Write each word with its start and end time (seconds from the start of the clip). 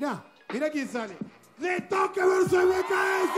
Mira, 0.00 0.22
mira 0.52 0.70
quién 0.70 0.86
sale. 0.88 1.16
¡De 1.56 1.80
toque 1.80 2.20
versus 2.24 2.52
MKS! 2.52 3.36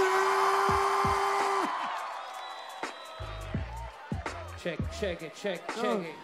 Check, 4.62 4.78
check 5.00 5.22
it, 5.22 5.34
check, 5.34 5.66
check 5.68 5.84
Oh. 5.86 6.02
it. 6.02 6.14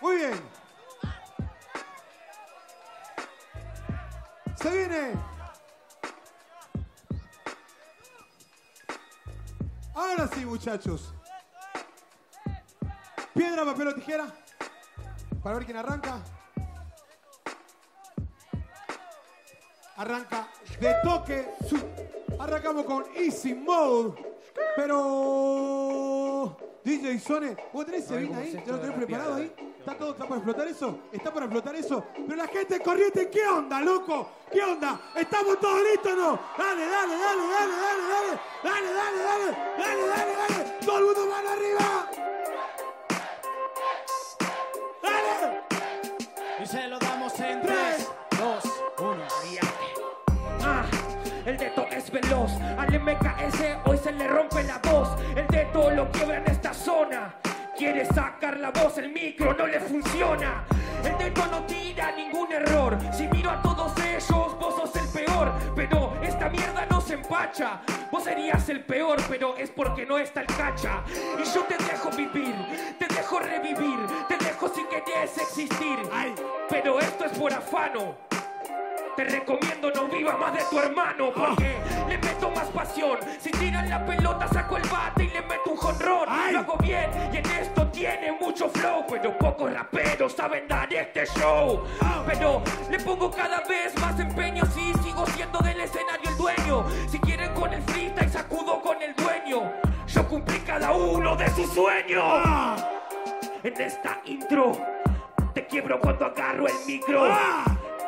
Muy 0.00 0.16
bien. 0.16 0.40
Se 4.56 4.70
viene. 4.70 5.12
Ahora 9.94 10.26
sí, 10.28 10.46
muchachos. 10.46 11.12
Piedra, 13.34 13.66
papel 13.66 13.88
o 13.88 13.94
tijera. 13.94 14.41
Para 15.42 15.56
ver 15.56 15.64
quién 15.64 15.76
arranca. 15.76 16.20
Arranca 19.96 20.48
de 20.80 20.94
toque. 21.02 21.48
Arrancamos 22.38 22.84
con 22.84 23.04
Easy 23.16 23.54
Mode. 23.54 24.14
Pero. 24.76 26.56
DJ 26.84 27.18
Sone, 27.20 27.56
¿vos 27.72 27.86
tenés 27.86 28.04
ese 28.04 28.16
beat 28.16 28.34
ahí? 28.34 28.62
¿Ya 28.66 28.72
lo 28.72 28.80
tenés 28.80 28.96
preparado 28.96 29.34
ahí? 29.36 29.52
¿Está 29.78 29.96
todo 29.96 30.12
está 30.12 30.24
para 30.24 30.36
explotar 30.36 30.68
eso? 30.68 30.98
¿Está 31.12 31.32
para 31.32 31.46
explotar 31.46 31.74
eso? 31.76 32.04
Pero 32.14 32.36
la 32.36 32.48
gente 32.48 32.80
corriente, 32.80 33.30
¿qué 33.30 33.46
onda, 33.46 33.80
loco? 33.80 34.30
¿Qué 34.50 34.62
onda? 34.62 35.00
¿Estamos 35.14 35.60
todos 35.60 35.80
listos 35.82 36.12
o 36.12 36.16
no? 36.16 36.38
Dale, 36.58 36.86
dale, 36.86 37.16
dale, 37.16 37.42
dale, 37.48 37.72
dale, 37.76 38.02
dale. 38.12 38.40
Dale, 38.64 38.92
dale, 38.92 39.18
dale. 39.22 39.56
Dale, 39.78 40.06
dale, 40.06 40.36
dale. 40.36 40.78
Todo 40.84 40.98
el 40.98 41.04
mundo 41.04 41.26
mano 41.26 41.48
arriba. 41.50 42.11
MKS 53.02 53.78
hoy 53.84 53.98
se 53.98 54.12
le 54.12 54.28
rompe 54.28 54.62
la 54.62 54.78
voz, 54.78 55.08
el 55.34 55.44
dedo 55.48 55.90
lo 55.90 56.08
quiebra 56.12 56.38
en 56.38 56.46
esta 56.46 56.72
zona. 56.72 57.34
Quiere 57.76 58.06
sacar 58.06 58.60
la 58.60 58.70
voz, 58.70 58.96
el 58.98 59.10
micro 59.10 59.54
no 59.54 59.66
le 59.66 59.80
funciona. 59.80 60.64
El 61.02 61.18
dedo 61.18 61.46
no 61.46 61.64
tira 61.64 62.12
ningún 62.12 62.52
error. 62.52 62.96
Si 63.12 63.26
miro 63.26 63.50
a 63.50 63.60
todos 63.60 63.92
ellos, 63.98 64.56
vos 64.56 64.76
sos 64.76 64.94
el 64.94 65.08
peor. 65.08 65.52
Pero 65.74 66.16
esta 66.22 66.48
mierda 66.48 66.86
no 66.88 67.00
se 67.00 67.14
empacha. 67.14 67.80
Vos 68.12 68.22
serías 68.22 68.68
el 68.68 68.84
peor, 68.84 69.18
pero 69.28 69.56
es 69.56 69.70
porque 69.70 70.06
no 70.06 70.16
está 70.16 70.42
el 70.42 70.46
cacha. 70.46 71.02
Y 71.08 71.44
yo 71.44 71.64
te 71.64 71.76
dejo 71.82 72.08
vivir, 72.10 72.54
te 73.00 73.12
dejo 73.12 73.40
revivir, 73.40 73.98
te 74.28 74.36
dejo 74.36 74.68
si 74.68 74.84
querés 74.84 75.38
existir. 75.38 75.98
Pero 76.68 77.00
esto 77.00 77.24
es 77.24 77.36
por 77.36 77.52
afano. 77.52 78.31
Te 79.16 79.24
recomiendo 79.24 79.90
no 79.90 80.08
vivas 80.08 80.38
más 80.38 80.54
de 80.54 80.64
tu 80.70 80.78
hermano 80.78 81.30
porque 81.34 81.76
le 82.08 82.16
meto 82.16 82.50
más 82.50 82.68
pasión. 82.68 83.18
Si 83.38 83.50
tiran 83.50 83.90
la 83.90 84.06
pelota 84.06 84.48
saco 84.48 84.78
el 84.78 84.88
bate 84.88 85.24
y 85.24 85.28
le 85.28 85.42
meto 85.42 85.70
un 85.70 85.76
jonrón. 85.76 86.28
Lo 86.52 86.58
hago 86.60 86.76
bien 86.78 87.10
y 87.30 87.36
en 87.36 87.46
esto 87.46 87.86
tiene 87.88 88.32
mucho 88.32 88.70
flow, 88.70 89.04
pero 89.08 89.36
pocos 89.36 89.70
raperos 89.72 90.32
saben 90.32 90.66
dar 90.66 90.90
este 90.92 91.26
show. 91.26 91.84
Pero 92.26 92.62
le 92.90 92.98
pongo 93.00 93.30
cada 93.30 93.60
vez 93.60 93.94
más 94.00 94.18
empeño 94.18 94.64
si 94.66 94.94
sigo 95.02 95.26
siendo 95.26 95.58
del 95.58 95.80
escenario 95.80 96.30
el 96.30 96.36
dueño. 96.38 96.86
Si 97.10 97.18
quieren 97.18 97.52
con 97.52 97.72
el 97.72 97.82
freestyle 97.82 98.30
sacudo 98.30 98.80
con 98.80 99.02
el 99.02 99.14
dueño. 99.14 99.72
Yo 100.06 100.26
cumplí 100.26 100.58
cada 100.60 100.92
uno 100.92 101.36
de 101.36 101.50
sus 101.50 101.70
sueños. 101.74 102.80
En 103.62 103.78
esta 103.78 104.20
intro 104.24 104.72
te 105.52 105.66
quiebro 105.66 106.00
cuando 106.00 106.24
agarro 106.24 106.66
el 106.66 106.74
micro. 106.86 107.28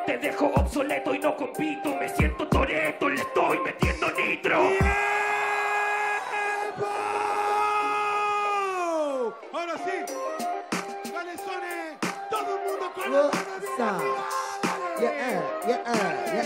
Te 0.07 0.19
dejo 0.19 0.47
obsoleto 0.55 1.15
y 1.15 1.19
no 1.19 1.35
compito. 1.37 1.95
Me 1.97 2.09
siento 2.09 2.47
toreto, 2.49 3.09
le 3.09 3.21
estoy 3.21 3.59
metiendo 3.61 4.11
nitro. 4.13 4.61
¡Tiempo! 4.69 4.95
Ahora 9.53 9.75
sí. 9.79 11.11
Dale, 11.11 11.39
Sone. 11.39 11.99
Todo 12.31 12.57
el 12.57 12.71
mundo 12.71 12.93
con 12.95 13.13
la 13.13 13.23
mano 13.23 13.55
bien 13.61 13.81
arriba. 13.81 14.25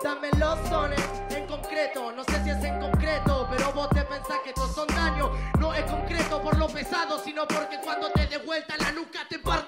Dame 0.03 0.31
los 0.39 0.69
sones 0.69 1.01
en 1.31 1.47
concreto, 1.47 2.13
no 2.13 2.25
sé 2.25 2.43
si 2.43 2.51
es 2.51 2.65
en 2.65 2.81
concreto, 2.81 3.49
pero 3.51 3.73
vos 3.73 3.89
te 3.91 4.03
pensás 4.03 4.39
que 4.43 4.51
estos 4.51 4.75
son 4.75 4.87
daños. 4.89 5.31
No 5.59 5.73
es 5.75 5.85
concreto 5.85 6.43
por 6.43 6.57
lo 6.59 6.69
pesado, 6.69 7.19
sino 7.23 7.47
porque 7.47 7.79
cuando 7.81 8.11
te 8.13 8.27
de 8.27 8.39
vuelta 8.39 8.77
la 8.79 8.93
nuca 8.93 9.16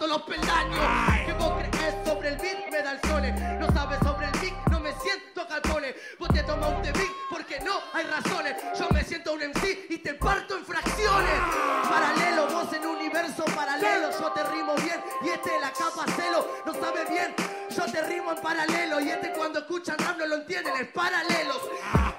los 0.08 0.22
peldaños. 0.22 0.80
Que 1.26 1.32
vos 1.34 1.52
crees 1.70 1.94
sobre 2.04 2.28
el 2.30 2.36
beat 2.38 2.70
me 2.70 2.82
da 2.82 2.92
el 2.92 3.00
sole, 3.02 3.32
no 3.60 3.70
sabes 3.72 3.98
sobre 4.00 4.26
el 4.26 4.32
beat, 4.40 4.54
no 4.70 4.80
me 4.80 4.92
siento 5.00 5.46
calpone. 5.46 5.94
Vos 6.18 6.28
te 6.30 6.42
tomas 6.42 6.70
un 6.70 6.82
beat 6.82 7.12
porque 7.30 7.60
no 7.60 7.74
hay 7.92 8.04
razones. 8.04 8.56
Yo 8.78 8.88
me 8.90 9.04
siento 9.04 9.34
un 9.34 9.40
MC 9.40 9.86
y 9.90 9.98
te 9.98 10.14
parto 10.14 10.56
en 10.56 10.64
fracciones. 10.64 11.40
Paralelo, 11.88 12.46
vos 12.48 12.72
en 12.72 12.86
universo 12.86 13.44
paralelo, 13.54 14.10
yo 14.18 14.32
te 14.32 14.44
rimo 14.44 14.74
bien 14.76 15.00
y 15.24 15.28
este 15.28 15.60
la 15.60 15.70
capa 15.72 16.04
celo, 16.16 16.46
no 16.64 16.72
sabe 16.72 17.04
bien. 17.10 17.34
Yo 17.70 17.84
te 17.84 18.02
rimo 18.02 18.32
en 18.32 18.40
paralelo 18.40 19.00
y 19.00 19.10
este 19.10 19.32
cuando 19.32 19.58
escuchan 19.60 19.98
rap 19.98 20.16
no 20.18 20.26
lo 20.26 20.36
entienden, 20.36 20.74
es 20.80 20.88
paralelos. 20.88 21.60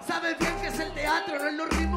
Sabes 0.07 0.37
bien 0.37 0.55
que 0.61 0.67
es 0.67 0.79
el 0.79 0.93
teatro, 0.93 1.39
no 1.39 1.47
es 1.47 1.53
los 1.55 1.69
ritmos 1.69 1.88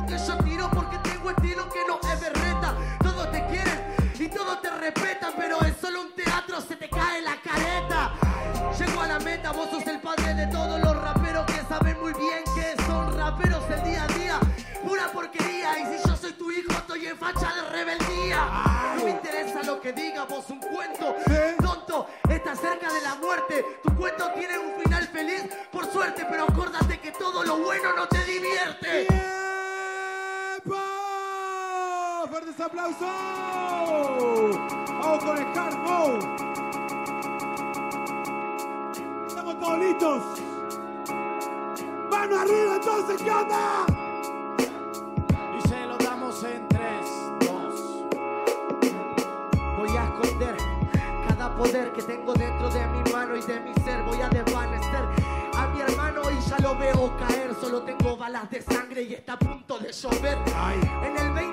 Vos 9.50 9.68
sos 9.70 9.86
el 9.86 10.00
padre 10.00 10.34
de 10.34 10.46
todos 10.46 10.80
los 10.80 10.96
raperos 10.96 11.44
que 11.46 11.60
saben 11.68 12.00
muy 12.00 12.12
bien 12.14 12.42
que 12.54 12.82
son 12.84 13.16
raperos 13.16 13.62
el 13.70 13.82
día 13.84 14.04
a 14.04 14.06
día. 14.06 14.40
Pura 14.82 15.12
porquería, 15.12 15.78
y 15.78 15.84
si 15.98 16.08
yo 16.08 16.16
soy 16.16 16.32
tu 16.32 16.50
hijo, 16.50 16.72
estoy 16.72 17.06
en 17.06 17.18
facha 17.18 17.52
de 17.54 17.62
rebeldía. 17.70 18.48
No 18.96 19.04
me 19.04 19.10
interesa 19.10 19.62
lo 19.64 19.80
que 19.80 19.92
diga, 19.92 20.24
vos 20.24 20.48
un 20.48 20.58
cuento. 20.58 21.16
Tonto, 21.60 22.06
estás 22.30 22.60
cerca 22.60 22.92
de 22.92 23.02
la 23.02 23.14
muerte. 23.16 23.78
Tu 23.82 23.94
cuento 23.94 24.30
tiene 24.32 24.58
un 24.58 24.80
final 24.82 25.06
feliz, 25.08 25.44
por 25.70 25.90
suerte, 25.92 26.26
pero 26.30 26.44
acuérdate 26.44 26.98
que 26.98 27.12
todo 27.12 27.44
lo 27.44 27.58
bueno 27.58 27.94
no 27.94 28.08
te 28.08 28.24
divierte. 28.24 29.06
¡Fuertes 32.30 32.60
aplausos! 32.60 34.56
Vamos 34.88 35.24
con 35.24 35.36
el 35.36 35.58
hard 35.58 36.61
listos. 39.70 40.22
¡Mano 42.10 42.40
arriba 42.40 42.76
entonces! 42.76 43.22
¿Qué 43.22 43.30
onda? 43.30 43.86
Y 45.56 45.68
se 45.68 45.86
lo 45.86 45.96
damos 45.98 46.42
en 46.44 46.68
3, 46.68 47.06
2, 47.40 48.04
Voy 49.78 49.96
a 49.96 50.04
esconder 50.04 50.56
cada 51.28 51.54
poder 51.54 51.92
que 51.92 52.02
tengo 52.02 52.34
dentro 52.34 52.68
de 52.70 52.86
mi 52.88 53.12
mano 53.12 53.36
y 53.36 53.42
de 53.42 53.60
mi 53.60 53.72
ser. 53.84 54.02
Voy 54.02 54.20
a 54.20 54.28
desvanecer 54.28 55.04
a 55.54 55.68
mi 55.68 55.80
hermano 55.80 56.22
y 56.30 56.40
ya 56.48 56.58
lo 56.58 56.76
veo 56.76 57.16
caer. 57.16 57.54
Solo 57.60 57.82
tengo 57.82 58.16
balas 58.16 58.50
de 58.50 58.62
sangre 58.62 59.02
y 59.02 59.14
está 59.14 59.34
a 59.34 59.38
punto 59.38 59.78
de 59.78 59.92
llover. 59.92 60.38
En 61.04 61.16
el 61.16 61.34
2020 61.34 61.51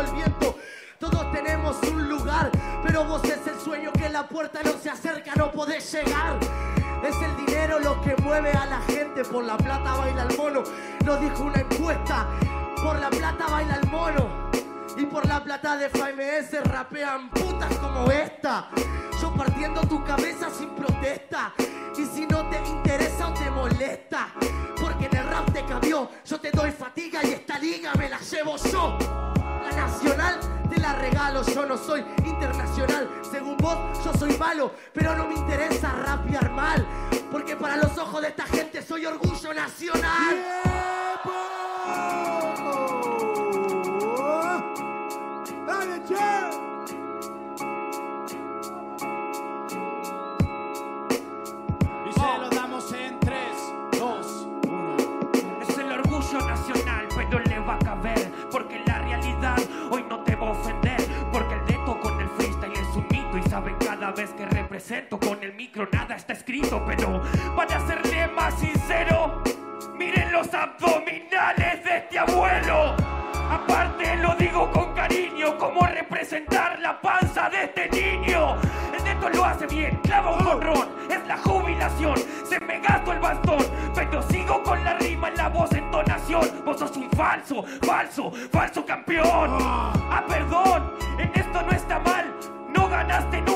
el 0.00 0.10
viento. 0.12 0.56
Todos 0.98 1.30
tenemos 1.32 1.76
un 1.90 2.08
lugar, 2.08 2.50
pero 2.84 3.04
vos 3.04 3.22
es 3.24 3.46
el 3.46 3.58
sueño 3.60 3.92
que 3.92 4.08
la 4.08 4.28
puerta 4.28 4.60
no 4.64 4.72
se 4.72 4.90
acerca, 4.90 5.34
no 5.36 5.50
podés 5.52 5.92
llegar. 5.92 6.38
Es 7.04 7.14
el 7.22 7.46
dinero 7.46 7.78
lo 7.78 8.00
que 8.02 8.16
mueve 8.22 8.50
a 8.52 8.66
la 8.66 8.80
gente, 8.82 9.24
por 9.24 9.44
la 9.44 9.56
plata 9.56 9.94
baila 9.94 10.24
el 10.24 10.36
mono. 10.36 10.62
Lo 11.04 11.16
dijo 11.16 11.44
una 11.44 11.60
encuesta, 11.60 12.26
por 12.82 12.98
la 12.98 13.10
plata 13.10 13.46
baila 13.48 13.76
el 13.76 13.88
mono. 13.88 14.48
Y 14.96 15.06
por 15.06 15.26
la 15.26 15.42
plata 15.42 15.76
de 15.76 15.88
FMS 15.88 16.64
rapean 16.64 17.30
putas 17.30 17.72
como 17.76 18.10
esta. 18.10 18.68
Yo 19.20 19.32
partiendo 19.32 19.80
tu 19.82 20.02
cabeza 20.04 20.48
sin 20.50 20.70
protesta. 20.70 21.52
Y 21.96 22.04
si 22.04 22.26
no 22.26 22.48
te 22.48 22.58
interesa 22.68 23.28
o 23.28 23.34
te 23.34 23.50
molesta, 23.50 24.28
porque 24.80 25.06
en 25.06 25.16
el 25.16 25.26
rap 25.28 25.52
te 25.52 25.64
cambió, 25.64 26.10
yo 26.24 26.40
te 26.40 26.50
doy 26.50 26.72
fatiga 26.72 27.20
y 27.24 27.34
esta 27.34 27.58
liga 27.58 27.92
me 27.94 28.08
la 28.08 28.18
llevo 28.18 28.56
yo. 28.56 28.98
Nacional 29.78 30.40
te 30.68 30.80
la 30.80 30.92
regalo, 30.94 31.42
yo 31.44 31.64
no 31.64 31.78
soy 31.78 32.04
internacional. 32.24 33.08
Según 33.30 33.56
vos, 33.58 33.76
yo 34.04 34.12
soy 34.12 34.36
malo, 34.36 34.72
pero 34.92 35.14
no 35.14 35.28
me 35.28 35.34
interesa 35.34 35.92
rapear 35.92 36.50
mal. 36.50 36.84
Porque 37.30 37.54
para 37.54 37.76
los 37.76 37.96
ojos 37.96 38.20
de 38.22 38.28
esta 38.28 38.44
gente 38.44 38.82
soy 38.82 39.06
orgullo 39.06 39.54
nacional. 39.54 40.36
¡Dale, 45.64 46.02
che! 46.08 46.57
Cada 64.08 64.22
vez 64.22 64.30
que 64.30 64.46
represento 64.46 65.18
con 65.18 65.42
el 65.42 65.52
micro 65.52 65.86
nada 65.92 66.16
está 66.16 66.32
escrito. 66.32 66.82
Pero 66.86 67.20
para 67.54 67.86
serle 67.86 68.26
más 68.28 68.58
sincero, 68.58 69.42
miren 69.98 70.32
los 70.32 70.52
abdominales 70.54 71.84
de 71.84 71.96
este 71.98 72.18
abuelo. 72.18 72.96
Aparte 73.50 74.16
lo 74.16 74.34
digo 74.36 74.70
con 74.70 74.94
cariño, 74.94 75.58
como 75.58 75.82
representar 75.86 76.78
la 76.80 76.98
panza 77.00 77.50
de 77.50 77.64
este 77.64 77.88
niño. 77.90 78.56
El 78.96 79.04
neto 79.04 79.28
lo 79.28 79.44
hace 79.44 79.66
bien, 79.66 79.96
clava 80.02 80.32
un 80.32 80.44
jonrón, 80.44 80.88
es 81.10 81.26
la 81.26 81.36
jubilación. 81.38 82.16
Se 82.48 82.58
me 82.60 82.80
gasto 82.80 83.12
el 83.12 83.20
bastón, 83.20 83.66
pero 83.94 84.22
sigo 84.22 84.62
con 84.62 84.82
la 84.84 84.94
rima 84.94 85.28
en 85.28 85.36
la 85.36 85.48
voz, 85.48 85.70
entonación. 85.72 86.48
Vos 86.64 86.78
sos 86.78 86.96
un 86.96 87.10
falso, 87.10 87.62
falso, 87.82 88.30
falso 88.50 88.86
campeón. 88.86 89.58
Ah, 89.60 90.24
perdón, 90.26 90.94
en 91.18 91.30
esto 91.34 91.62
no 91.62 91.72
está 91.72 91.98
mal. 91.98 92.24
No 92.74 92.88
ganaste 92.88 93.47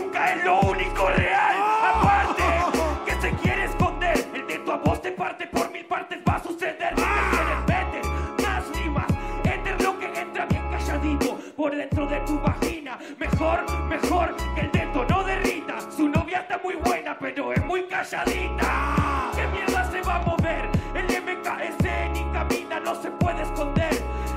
calladita. 18.03 19.31
¿Qué 19.35 19.47
mierda 19.49 19.91
se 19.91 20.01
va 20.03 20.17
a 20.17 20.23
mover? 20.23 20.71
El 20.95 21.07
MKS 21.07 21.85
ni 22.13 22.23
camina, 22.33 22.81
no 22.81 22.95
se 23.01 23.11
puede 23.13 23.43
esconder. 23.43 23.95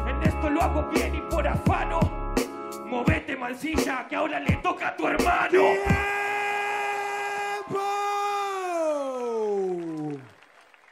En 0.08 0.22
esto 0.24 0.50
lo 0.50 0.62
hago 0.62 0.84
bien 0.90 1.16
y 1.16 1.22
por 1.22 1.48
afano. 1.48 2.00
Movete, 2.86 3.36
mancilla, 3.36 4.08
que 4.08 4.16
ahora 4.16 4.40
le 4.40 4.56
toca 4.58 4.90
a 4.90 4.96
tu 4.96 5.08
hermano. 5.08 5.50
¡Tiempo! 5.50 5.74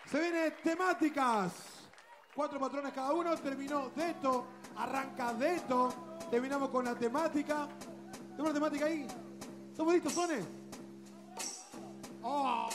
Se 0.06 0.20
viene 0.20 0.50
temáticas. 0.64 1.54
Cuatro 2.36 2.60
patrones 2.60 2.92
cada 2.94 3.14
uno. 3.14 3.36
Terminó 3.38 3.92
Deto. 3.96 4.48
Arranca 4.78 5.34
Deto. 5.34 6.18
Terminamos 6.32 6.70
con 6.70 6.86
la 6.86 6.96
temática. 6.96 7.68
¿Tenemos 8.32 8.48
la 8.48 8.54
temática 8.54 8.86
ahí? 8.86 9.06
¿Estamos 9.72 9.94
listos, 9.94 10.14
Sone? 10.14 10.64
Oh. 12.26 12.70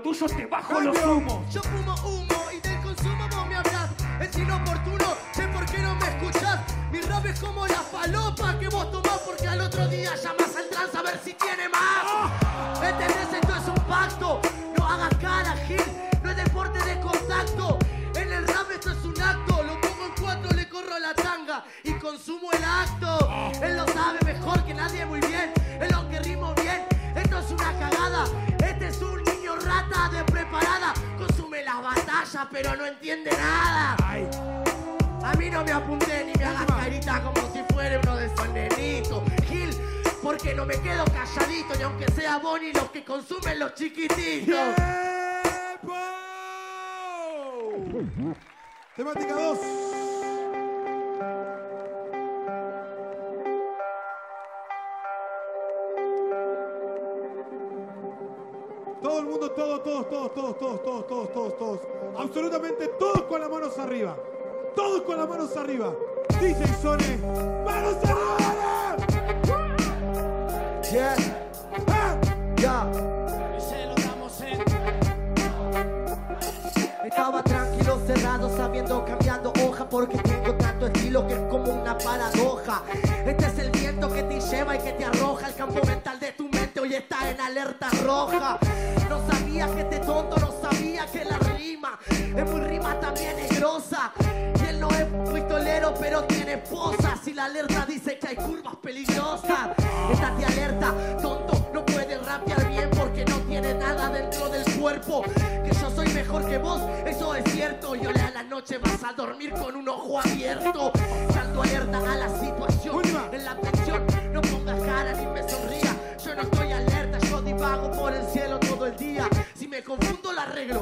Lo 0.00 0.12
tuyo 0.12 0.26
te 0.26 0.46
bajo 0.46 0.80
los 0.80 1.04
humos. 1.04 1.52
Yo 1.52 1.60
fumo 1.62 1.94
humo 2.04 2.50
y 2.52 2.60
del 2.60 2.80
consumo 2.80 3.28
vos 3.30 3.46
me 3.48 3.56
hablas. 3.56 3.90
Es 4.20 4.36
inoportuno, 4.36 5.16
sé 5.32 5.46
por 5.48 5.66
qué 5.66 5.78
no 5.78 5.94
me 5.96 6.08
escuchás. 6.08 6.60
Mi 6.90 7.00
rap 7.00 7.26
es 7.26 7.40
como 7.40 7.66
la 7.66 7.80
falopa 7.80 8.58
que 8.58 8.68
vos 8.68 8.90
tomás 8.90 9.18
porque 9.26 9.46
al 9.46 9.60
otro 9.60 9.86
día 9.88 10.14
llamas 10.16 10.56
al 10.56 10.68
trans 10.70 10.94
a 10.94 11.02
ver 11.02 11.20
si 11.22 11.34
tiene 11.34 11.68
más. 11.68 12.39
Pero 32.50 32.76
no 32.76 32.86
entiende 32.86 33.30
nada. 33.32 33.96
A 35.22 35.34
mí 35.34 35.50
no 35.50 35.64
me 35.64 35.72
apunté 35.72 36.24
ni 36.24 36.32
me 36.38 36.44
hagas 36.44 36.66
carita 36.66 37.22
como 37.22 37.52
si 37.52 37.62
fuera 37.72 38.00
uno 38.02 38.16
de 38.16 38.26
esos 38.26 38.48
nenitos. 38.50 39.22
Gil, 39.46 39.70
porque 40.22 40.54
no 40.54 40.66
me 40.66 40.80
quedo 40.80 41.04
calladito, 41.06 41.74
ni 41.76 41.82
aunque 41.82 42.10
sea 42.12 42.38
Bonnie 42.38 42.72
los 42.72 42.90
que 42.90 43.04
consumen 43.04 43.58
los 43.58 43.74
chiquititos. 43.74 44.74
¡Tiempo! 44.74 45.94
Temática 48.96 49.34
2. 49.34 50.09
Mundo, 59.40 59.54
todos, 59.54 59.82
todos, 59.82 60.08
todos, 60.08 60.34
todos, 60.34 60.58
todos, 60.58 60.82
todos, 60.82 61.06
todos, 61.06 61.32
todos, 61.32 61.58
todos. 61.58 61.80
Absolutamente 62.18 62.88
todos 62.98 63.22
con 63.22 63.40
las 63.40 63.50
manos 63.50 63.78
arriba. 63.78 64.16
Todos 64.76 65.02
con 65.02 65.16
las 65.16 65.28
manos 65.28 65.56
arriba. 65.56 65.94
DJ 66.40 66.66
Sone, 66.82 67.16
manos 67.64 67.96
arriba. 68.04 68.36
Yeah, 70.92 71.14
¡Ah! 71.86 72.16
ya. 72.56 72.90
Y 73.56 73.60
se 73.60 73.86
lo 73.86 73.94
damos 73.94 74.40
en 74.40 74.60
Estaba 77.06 77.42
tranquilo, 77.44 78.00
cerrado, 78.06 78.56
sabiendo, 78.56 79.04
cambiando 79.04 79.52
hoja 79.64 79.88
Porque 79.88 80.18
tengo 80.18 80.54
tanto 80.56 80.86
estilo 80.88 81.26
que 81.28 81.34
es 81.34 81.40
como 81.48 81.72
una 81.72 81.96
paradoja 81.96 82.82
Este 83.24 83.46
es 83.46 83.58
el 83.60 83.70
viento 83.70 84.12
que 84.12 84.24
te 84.24 84.40
lleva 84.40 84.74
y 84.74 84.78
que 84.80 84.92
te 84.94 85.04
arroja 85.04 85.46
El 85.46 85.54
campo 85.54 85.80
mental 85.86 86.18
de 86.18 86.32
tu 86.32 86.44
mente 86.44 86.59
hoy 86.90 86.96
está 86.96 87.30
en 87.30 87.40
alerta 87.40 87.88
roja. 88.04 88.58
No 89.08 89.20
sabía 89.30 89.66
que 89.74 89.80
este 89.80 89.98
tonto 90.00 90.36
no 90.38 90.52
sabía 90.60 91.06
que 91.06 91.24
la 91.24 91.38
rima 91.38 91.98
Es 92.08 92.50
muy 92.50 92.60
rima, 92.62 92.98
también 92.98 93.38
es 93.38 93.58
grosa. 93.58 94.12
Y 94.60 94.68
él 94.68 94.80
no 94.80 94.88
es 94.90 95.08
muy 95.08 95.42
tolero, 95.42 95.94
pero 95.98 96.24
tiene 96.24 96.54
esposa 96.54 97.16
Si 97.22 97.32
la 97.32 97.44
alerta 97.46 97.86
dice 97.86 98.18
que 98.18 98.28
hay 98.28 98.36
curvas 98.36 98.76
peligrosas. 98.82 99.70
Estate 100.12 100.44
alerta, 100.44 100.94
tonto, 101.22 101.70
no 101.72 101.84
puedes 101.86 102.24
rapear 102.26 102.68
bien 102.68 102.90
Porque 102.90 103.24
no 103.24 103.36
tiene 103.40 103.74
nada 103.74 104.08
dentro 104.08 104.48
del 104.48 104.64
cuerpo. 104.78 105.22
Que 105.22 105.70
yo 105.80 105.90
soy 105.90 106.08
mejor 106.08 106.48
que 106.48 106.58
vos, 106.58 106.82
eso 107.06 107.34
es 107.36 107.44
cierto. 107.52 107.94
Y 107.94 108.06
hoy 108.06 108.18
a 108.18 108.30
la 108.30 108.42
noche 108.42 108.78
vas 108.78 109.02
a 109.04 109.12
dormir 109.12 109.52
con 109.52 109.76
un 109.76 109.88
ojo 109.88 110.18
abierto. 110.18 110.92
Salto 111.32 111.62
alerta 111.62 111.98
a 111.98 112.16
la 112.16 112.28
situación. 112.28 113.02
En 113.32 113.44
la 113.44 113.54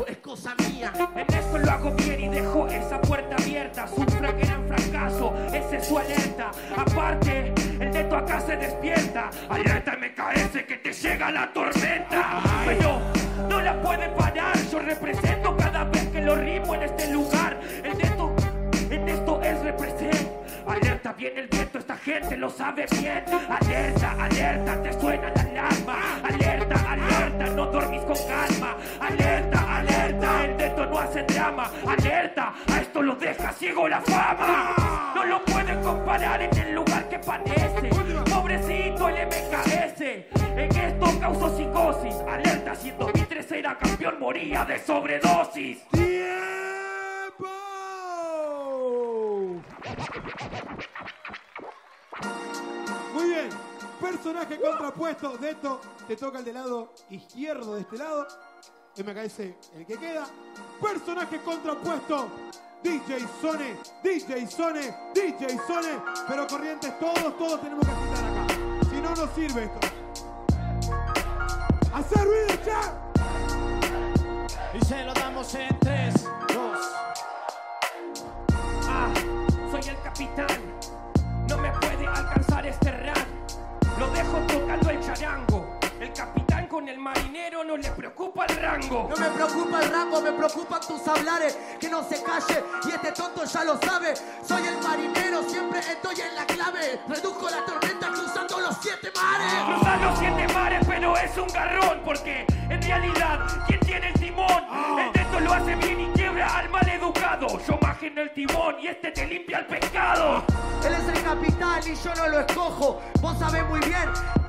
es 0.08 0.16
cosa 0.18 0.54
mía. 0.68 0.92
En 1.14 1.34
esto 1.34 1.58
lo 1.58 1.70
hago 1.70 1.92
bien 1.92 2.20
y 2.20 2.28
dejo 2.28 2.66
esa 2.66 3.00
puerta 3.00 3.36
abierta. 3.36 3.86
Sufra 3.86 4.32
gran 4.32 4.66
fracaso, 4.66 5.32
ese 5.52 5.76
es 5.76 5.86
su 5.86 5.98
alerta. 5.98 6.50
Aparte, 6.76 7.52
el 7.78 7.90
neto 7.90 8.16
acá 8.16 8.40
se 8.40 8.56
despierta. 8.56 9.30
Alerta 9.48 9.96
MKS 9.96 10.64
que 10.64 10.78
te 10.78 10.92
llega 10.92 11.30
la 11.30 11.52
tormenta. 11.52 12.42
Pero 12.66 13.00
no 13.48 13.60
la 13.60 13.80
puede 13.80 14.08
parar. 14.08 14.56
Yo 14.70 14.80
represento 14.80 15.56
cada 15.56 15.84
vez 15.84 16.08
que 16.08 16.22
lo 16.22 16.34
rimo 16.34 16.74
en 16.74 16.82
este 16.82 17.12
lugar. 17.12 17.60
El 17.84 17.96
neto, 17.98 18.34
en 18.90 19.08
esto 19.08 19.40
es 19.42 19.60
represent. 19.60 20.28
Alerta, 20.66 21.12
viene 21.12 21.40
el 21.40 21.48
viento, 21.48 21.78
esta 21.78 21.96
gente 21.96 22.36
lo 22.36 22.50
sabe 22.50 22.86
bien. 23.00 23.24
Alerta, 23.48 24.12
alerta, 24.18 24.82
te 24.82 24.92
suena 25.00 25.32
la 25.34 25.42
alarma. 25.42 26.20
Alerta, 26.24 26.67
alerta, 27.38 27.56
no 27.56 27.66
dormís 27.66 28.02
con 28.02 28.16
calma. 28.16 28.76
Alerta, 29.00 29.78
alerta, 29.78 30.44
el 30.44 30.56
neto 30.56 30.86
no 30.86 30.98
hace 30.98 31.22
drama. 31.22 31.70
Alerta, 31.86 32.54
a 32.66 32.80
esto 32.80 33.02
lo 33.02 33.14
deja 33.14 33.52
ciego 33.52 33.88
la 33.88 34.00
fama. 34.00 35.12
No 35.14 35.24
lo 35.24 35.44
pueden 35.44 35.80
comparar 35.82 36.42
en 36.42 36.56
el 36.56 36.74
lugar 36.74 37.08
que 37.08 37.18
padece. 37.18 37.90
Pobrecito 38.30 39.08
el 39.08 39.26
MKS, 39.26 40.00
en 40.56 40.76
esto 40.76 41.20
causó 41.20 41.56
psicosis. 41.56 42.14
Alerta, 42.28 42.74
si 42.74 42.88
en 42.90 42.98
2013 42.98 43.58
era 43.58 43.78
campeón, 43.78 44.18
moría 44.18 44.64
de 44.64 44.78
sobredosis. 44.78 45.78
Personaje 54.18 54.60
contrapuesto. 54.60 55.38
Deto, 55.38 55.80
te 56.08 56.16
toca 56.16 56.40
el 56.40 56.44
del 56.44 56.54
lado 56.54 56.92
izquierdo 57.10 57.76
de 57.76 57.82
este 57.82 57.98
lado. 57.98 58.26
MKS 58.96 59.38
el 59.76 59.86
que 59.86 59.96
queda. 59.96 60.26
Personaje 60.82 61.40
contrapuesto. 61.42 62.28
DJ 62.82 63.20
Sone, 63.40 63.76
DJ 64.02 64.46
Sone, 64.48 65.12
DJ 65.14 65.56
Sone. 65.68 66.02
Pero 66.26 66.48
corrientes, 66.48 66.98
todos, 66.98 67.38
todos 67.38 67.60
tenemos 67.60 67.86
que 67.86 67.92
agitar 67.92 68.24
acá. 68.24 68.46
Si 68.90 69.00
no, 69.00 69.14
no 69.14 69.34
sirve 69.34 69.64
esto. 69.64 69.88
¡Hacer 71.94 72.24
ruido, 72.24 72.64
ya! 72.66 73.10
Y 74.74 74.84
se 74.84 75.04
lo 75.04 75.14
damos 75.14 75.54
en 75.54 75.78
3, 75.78 76.14
2. 76.54 76.78
Ah, 78.88 79.14
soy 79.70 79.90
el 79.90 80.02
capitán. 80.02 80.60
No 81.48 81.56
me 81.58 81.70
puede 81.70 82.06
alcanzar 82.08 82.66
este 82.66 82.90
rap. 82.90 83.28
Lo 83.98 84.06
dejo 84.10 84.38
tocando 84.46 84.90
el 84.90 85.00
charango. 85.00 85.66
El 86.00 86.12
capitán 86.12 86.47
con 86.78 86.88
el 86.88 86.98
marinero 87.00 87.64
no 87.64 87.76
le 87.76 87.90
preocupa 87.90 88.46
el 88.46 88.56
rango. 88.56 89.08
No 89.10 89.16
me 89.16 89.28
preocupa 89.30 89.80
el 89.82 89.90
rango, 89.90 90.20
me 90.20 90.30
preocupan 90.30 90.80
tus 90.80 91.08
hablares. 91.08 91.58
Que 91.80 91.88
no 91.88 92.08
se 92.08 92.22
calle 92.22 92.62
y 92.86 92.92
este 92.92 93.10
tonto 93.10 93.42
ya 93.44 93.64
lo 93.64 93.80
sabe. 93.80 94.14
Soy 94.46 94.64
el 94.64 94.78
marinero, 94.80 95.42
siempre 95.42 95.80
estoy 95.80 96.20
en 96.20 96.36
la 96.36 96.46
clave. 96.46 97.00
Reduzco 97.08 97.50
la 97.50 97.64
tormenta 97.64 98.12
cruzando 98.12 98.60
los 98.60 98.76
siete 98.80 99.10
mares. 99.20 99.52
Cruzar 99.74 100.00
los 100.02 100.18
siete 100.20 100.54
mares, 100.54 100.86
pero 100.86 101.16
es 101.16 101.36
un 101.36 101.48
garrón. 101.48 102.00
Porque 102.04 102.46
en 102.70 102.80
realidad, 102.80 103.40
¿quién 103.66 103.80
tiene 103.80 104.10
el 104.10 104.14
timón? 104.14 104.64
El 105.00 105.10
teto 105.10 105.40
lo 105.40 105.52
hace 105.54 105.74
bien 105.74 106.00
y 106.00 106.06
quiebra 106.12 106.58
al 106.58 106.68
mal 106.68 106.88
educado. 106.88 107.58
Yo 107.66 107.76
imagino 107.82 108.22
el 108.22 108.32
timón 108.34 108.76
y 108.80 108.86
este 108.86 109.10
te 109.10 109.26
limpia 109.26 109.58
el 109.58 109.66
pescado. 109.66 110.44
Él 110.86 110.94
es 110.94 111.08
el 111.08 111.24
capitán 111.24 111.80
y 111.84 111.96
yo 111.96 112.14
no 112.14 112.28
lo 112.28 112.38
escojo. 112.38 113.00
Vos 113.20 113.36
sabés 113.36 113.66
muy 113.66 113.80
bien 113.80 114.08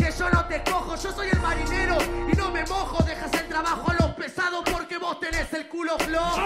que 0.10 0.18
yo 0.18 0.30
no 0.30 0.46
te 0.46 0.56
escojo. 0.58 0.96
Yo 0.96 1.12
soy 1.12 1.30
el 1.30 1.39
marinero 1.39 1.98
y 2.32 2.36
no 2.36 2.51
me 2.51 2.63
mojo. 2.66 3.04
Dejas 3.04 3.34
el 3.34 3.48
trabajo 3.48 3.92
a 3.92 3.94
los 3.96 4.12
pesados 4.16 4.63
porque 4.72 4.98
vos 4.98 5.20
tenés 5.20 5.51
el 5.54 5.68
culo 5.68 5.98
flojo. 6.00 6.42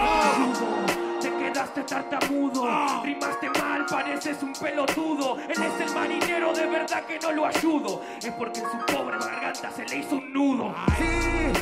Te 1.20 1.30
quedaste 1.30 1.82
tartamudo, 1.84 3.02
rimaste 3.02 3.48
mal, 3.58 3.86
pareces 3.86 4.42
un 4.42 4.52
pelotudo. 4.52 5.38
Él 5.38 5.62
es 5.62 5.88
el 5.88 5.94
marinero, 5.94 6.52
de 6.52 6.66
verdad 6.66 7.04
que 7.04 7.18
no 7.18 7.32
lo 7.32 7.46
ayudo. 7.46 8.02
Es 8.22 8.32
porque 8.32 8.60
en 8.60 8.70
su 8.70 8.78
pobre 8.92 9.18
garganta 9.18 9.70
se 9.70 9.84
le 9.86 9.96
hizo 9.96 10.16
un 10.16 10.32
nudo. 10.32 10.74
Sí, 10.98 11.52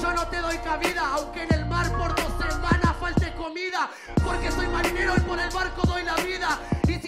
yo 0.00 0.12
no 0.12 0.26
te 0.28 0.38
doy 0.38 0.56
cabida, 0.58 1.02
aunque 1.14 1.42
en 1.42 1.54
el 1.54 1.66
mar 1.66 1.90
por 1.92 2.14
dos 2.14 2.32
semanas 2.38 2.96
falte 2.98 3.32
comida. 3.34 3.90
Porque 4.24 4.50
soy 4.50 4.68
marinero 4.68 5.14
y 5.16 5.20
por 5.20 5.38
el 5.38 5.50
barco 5.50 5.82
doy 5.86 6.04
la 6.04 6.14
vida. 6.16 6.58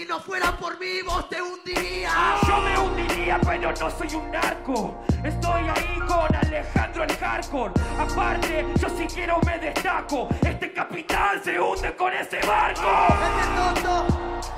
Si 0.02 0.08
no 0.08 0.18
fuera 0.18 0.50
por 0.56 0.80
mí, 0.80 1.00
vos 1.06 1.28
te 1.28 1.40
hundirías. 1.40 2.12
Yo 2.48 2.60
me 2.60 2.76
hundiría, 2.76 3.38
pero 3.40 3.70
no 3.70 3.88
soy 3.88 4.12
un 4.16 4.32
narco. 4.32 5.00
Estoy 5.22 5.62
ahí 5.68 6.00
con 6.08 6.34
Alejandro 6.34 7.04
el 7.04 7.16
Hardcore. 7.18 7.72
Aparte, 8.00 8.66
yo 8.80 8.88
si 8.88 9.06
quiero 9.06 9.38
me 9.46 9.60
destaco. 9.60 10.28
Este 10.44 10.72
capitán 10.72 11.40
se 11.44 11.60
hunde 11.60 11.94
con 11.94 12.12
ese 12.12 12.40
barco. 12.44 12.88
Este 13.12 13.80
tonto 13.80 14.06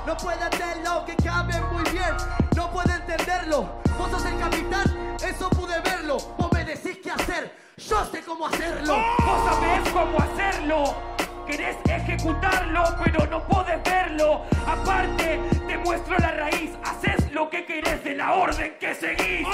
no 0.07 0.17
puede 0.17 0.43
hacerlo, 0.45 1.05
que 1.05 1.15
cabe 1.17 1.61
muy 1.71 1.83
bien. 1.91 2.15
No 2.55 2.71
puede 2.71 2.95
entenderlo. 2.95 3.69
Vos 3.99 4.09
sos 4.09 4.25
el 4.25 4.39
capitán, 4.39 5.15
eso 5.23 5.47
pude 5.51 5.79
verlo. 5.81 6.17
Vos 6.39 6.51
me 6.53 6.65
decís 6.65 6.97
qué 7.03 7.11
hacer, 7.11 7.55
yo 7.77 8.03
sé 8.05 8.23
cómo 8.23 8.47
hacerlo. 8.47 8.97
Vos 9.23 9.45
sabés 9.45 9.89
cómo 9.93 10.17
hacerlo. 10.17 11.14
Querés 11.45 11.77
ejecutarlo, 11.87 12.83
pero 13.03 13.25
no 13.27 13.43
podés 13.47 13.81
verlo. 13.83 14.41
Aparte, 14.67 15.39
te 15.67 15.77
muestro 15.77 16.17
la 16.17 16.31
raíz. 16.31 16.71
Haces 16.83 17.24
lo 17.35 17.49
que 17.49 17.65
querés 17.65 18.01
de 18.01 18.15
la 18.15 18.33
orden 18.33 18.77
que 18.79 18.95
seguís. 18.95 19.45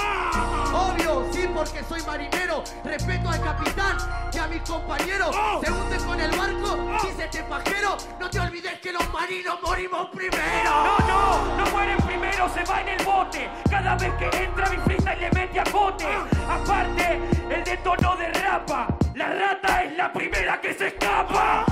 Obvio, 0.72 1.26
sí, 1.32 1.48
porque 1.52 1.82
soy 1.82 2.00
marinero. 2.02 2.62
Respeto 2.84 3.28
al 3.28 3.42
capitán 3.42 3.96
y 4.32 4.38
a 4.38 4.46
mis 4.46 4.62
compañeros. 4.62 5.34
Se 5.64 5.72
hunden 5.72 6.04
con 6.04 6.20
el 6.20 6.30
barco, 6.30 6.78
dice 7.02 7.24
este 7.24 7.42
pajero. 7.42 7.96
No 8.20 8.30
te 8.30 8.38
olvides 8.38 8.78
que 8.78 8.92
los 8.92 9.12
marinos 9.12 9.60
morimos 9.62 10.08
primero. 10.10 10.70
No, 10.84 10.98
no, 11.08 11.56
no 11.56 11.70
mueren 11.72 11.98
primero, 12.06 12.48
se 12.54 12.62
va 12.64 12.82
en 12.82 12.88
el 12.88 13.04
bote. 13.04 13.50
Cada 13.68 13.96
vez 13.96 14.12
que 14.14 14.44
entra 14.44 14.70
mi 14.70 14.76
freestyle 14.76 15.20
le 15.20 15.30
mete 15.32 15.58
a 15.58 15.64
bote. 15.64 16.06
Aparte, 16.48 17.20
el 17.50 17.64
de 17.64 17.76
tono 17.78 18.14
derrapa. 18.14 18.96
La 19.16 19.28
rata 19.28 19.82
es 19.82 19.96
la 19.96 20.12
primera 20.12 20.60
que 20.60 20.72
se 20.72 20.86
escapa. 20.86 21.64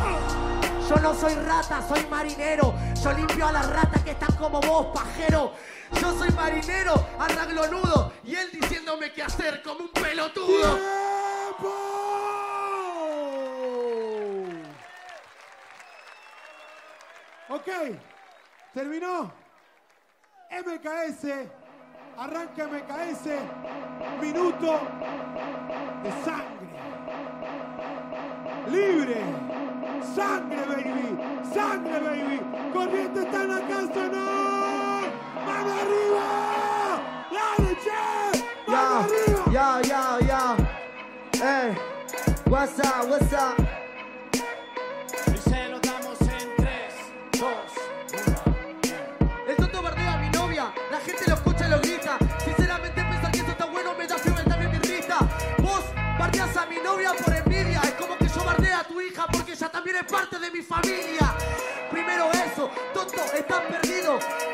Yo 0.89 0.97
no 0.97 1.15
soy 1.15 1.35
rata, 1.35 1.81
soy 1.87 2.05
marinero. 2.11 2.75
Yo 3.03 3.13
limpio 3.13 3.47
a 3.47 3.53
las 3.53 3.67
ratas 3.71 4.03
que 4.03 4.11
están 4.11 4.37
como 4.37 4.61
vos, 4.61 4.89
pajero. 4.93 5.55
Yo 6.01 6.19
soy 6.19 6.31
marinero, 6.33 7.07
arreglo 7.19 7.67
nudo. 7.69 8.13
Y 8.25 8.35
él 8.35 8.51
diciéndome 8.53 9.11
qué 9.13 9.23
hacer 9.23 9.63
como 9.63 9.85
un 9.85 9.89
pelotudo. 9.89 10.77
¡Tiempo! 10.77 11.75
Ok, 17.49 17.69
terminó. 18.75 19.33
MKS, 20.51 21.49
arranca 22.19 22.67
MKS, 22.67 23.27
minuto 24.21 24.79
de 26.03 26.11
sangre. 26.23 26.61
Libre, 28.69 29.23
sangre 30.15 30.67
baby, 30.67 31.19
sangre 31.55 32.01
baby. 32.01 32.60
Corriente 32.73 33.21
está 33.23 33.43
en 33.43 33.49
la 33.49 33.61
casa, 33.61 34.09
no. 34.09 35.01
Mano 35.45 35.73
arriba, 35.83 36.27
dale 37.31 37.77
che, 37.83 38.01
mano 38.67 38.99
arriba. 39.01 39.45
ya, 39.51 39.81
ya, 39.83 40.19
ya. 40.27 40.57
Hey, 41.33 41.77
what's 42.47 42.79
up, 42.79 43.09
what's 43.09 43.33
up? 43.33 43.57
Y 45.27 45.39
se 45.39 45.69
lo 45.69 45.81
damos 45.81 46.21
en 46.21 46.57
3, 46.57 46.71
2, 47.41 47.49
El 49.49 49.57
tonto 49.57 49.83
bardea 49.83 50.15
a 50.15 50.19
mi 50.19 50.31
novia, 50.31 50.73
la 50.91 51.01
gente 51.01 51.25
lo 51.27 51.35
escucha 51.35 51.67
y 51.67 51.71
lo 51.71 51.79
grita. 51.81 52.19
Sinceramente 52.45 53.03
pensar 53.03 53.33
que 53.33 53.39
esto 53.39 53.51
está 53.53 53.65
bueno 53.67 53.95
me 53.99 54.07
da 54.07 54.17
fiebre 54.17 54.45
también 54.45 54.71
me 54.71 54.77
irrita. 54.77 55.19
Vos 55.59 55.83
bardeas 56.19 56.57
a 56.57 56.67
mi 56.67 56.77
novia 56.77 57.13
por 57.15 57.35
envidia, 57.35 57.81
es 57.83 57.93
como 57.95 58.17
que 58.17 58.29
yo 58.29 58.45
bardea 58.45 58.81
a 58.81 58.85
tu 58.85 59.01
hija 59.01 59.27
porque 59.33 59.53
ella 59.53 59.69
también 59.71 59.97
es 59.97 60.05
parte 60.05 60.39
de 60.39 60.51
mi 60.51 60.63
familia. 60.63 61.35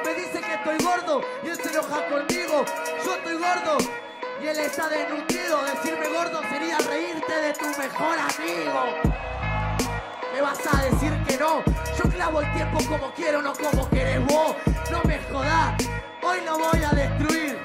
Me 0.05 0.15
dice 0.15 0.41
que 0.41 0.55
estoy 0.55 0.79
gordo 0.79 1.21
y 1.43 1.49
él 1.49 1.57
se 1.57 1.71
enoja 1.71 2.07
conmigo. 2.09 2.65
Yo 3.05 3.15
estoy 3.15 3.35
gordo 3.35 3.79
y 4.43 4.47
él 4.47 4.59
está 4.59 4.89
desnutrido. 4.89 5.63
Decirme 5.65 6.09
gordo 6.09 6.41
sería 6.51 6.79
reírte 6.79 7.41
de 7.41 7.53
tu 7.55 7.67
mejor 7.67 8.19
amigo. 8.19 9.17
Me 10.33 10.41
vas 10.41 10.59
a 10.71 10.83
decir 10.83 11.13
que 11.27 11.39
no. 11.39 11.63
Yo 11.97 12.11
clavo 12.11 12.41
el 12.43 12.53
tiempo 12.53 12.79
como 12.89 13.11
quiero, 13.15 13.41
no 13.43 13.53
como 13.55 13.89
querés 13.89 14.25
vos. 14.27 14.55
No 14.91 15.03
me 15.05 15.19
jodás, 15.31 15.75
hoy 16.23 16.41
lo 16.45 16.59
voy 16.59 16.83
a 16.85 16.91
destruir. 16.91 17.59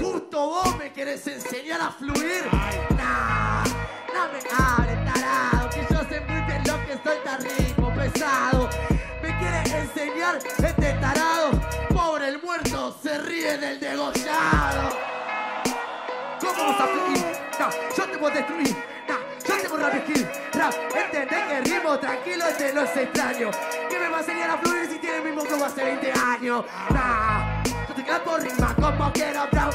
Justo 0.00 0.46
vos 0.46 0.76
me 0.76 0.92
querés 0.92 1.26
enseñar 1.26 1.80
a 1.80 1.90
fluir. 1.90 2.44
Nah, 2.96 3.64
no 4.14 4.28
me 4.32 4.38
hables, 4.56 5.12
tarado. 5.12 5.68
Que 5.70 5.86
yo 5.90 6.04
bien 6.08 6.62
lo 6.66 6.86
que 6.86 6.92
soy 7.02 7.18
tan 7.24 7.40
rico, 7.42 7.92
pesado. 7.94 8.68
Enseñar 9.72 10.36
este 10.36 10.92
tarado. 11.00 11.50
Pobre 11.88 12.28
el 12.28 12.42
muerto, 12.42 12.96
se 13.02 13.18
ríe 13.18 13.56
del 13.56 13.80
degollado. 13.80 14.90
¿Cómo 16.40 16.72
vas 16.72 16.80
a 16.80 16.86
fluir? 16.86 17.24
No, 17.58 17.70
yo 17.96 18.04
te 18.04 18.26
a 18.26 18.30
destruir. 18.30 18.76
No, 19.08 19.14
yo 19.48 19.62
te 19.62 19.68
voy 19.68 19.82
a 19.82 19.88
rap 19.88 20.02
skill, 20.02 20.28
rap, 20.52 20.74
entendés 20.94 21.44
que 21.44 21.60
rimo 21.62 21.98
tranquilo, 21.98 22.46
este 22.46 22.72
no 22.72 22.82
es 22.82 22.96
extraño. 22.96 23.50
¿Qué 23.88 23.98
me 23.98 24.08
va 24.08 24.18
a 24.18 24.20
enseñar 24.20 24.50
a 24.50 24.58
fluir 24.58 24.86
si 24.90 24.98
tiene 24.98 25.16
el 25.16 25.24
mismo 25.24 25.44
como 25.44 25.64
hace 25.64 25.84
20 25.84 26.12
años? 26.12 26.64
Nah, 26.90 27.62
yo 27.88 27.94
te 27.94 28.04
canto 28.04 28.38
rima 28.38 28.74
como 28.74 29.12
quiero, 29.12 29.46
bro. 29.50 29.70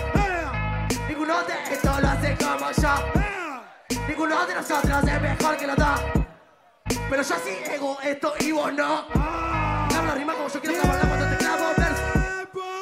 Ninguno 1.08 1.44
de 1.44 1.74
estos 1.74 2.02
lo 2.02 2.08
hace 2.08 2.38
como 2.38 2.72
yo. 2.72 4.06
Ninguno 4.08 4.46
de 4.46 4.56
nosotros 4.56 5.04
es 5.04 5.22
mejor 5.22 5.58
que 5.58 5.68
los 5.68 5.76
dos. 5.76 6.02
Pero 7.10 7.24
yo 7.24 7.36
sí 7.44 7.58
ego 7.74 7.98
esto 8.04 8.34
y 8.40 8.52
vos 8.52 8.74
no. 8.74 9.57
Yo 10.54 10.62
quiero 10.62 10.82
clavo 10.82 11.74
verso. 11.78 12.04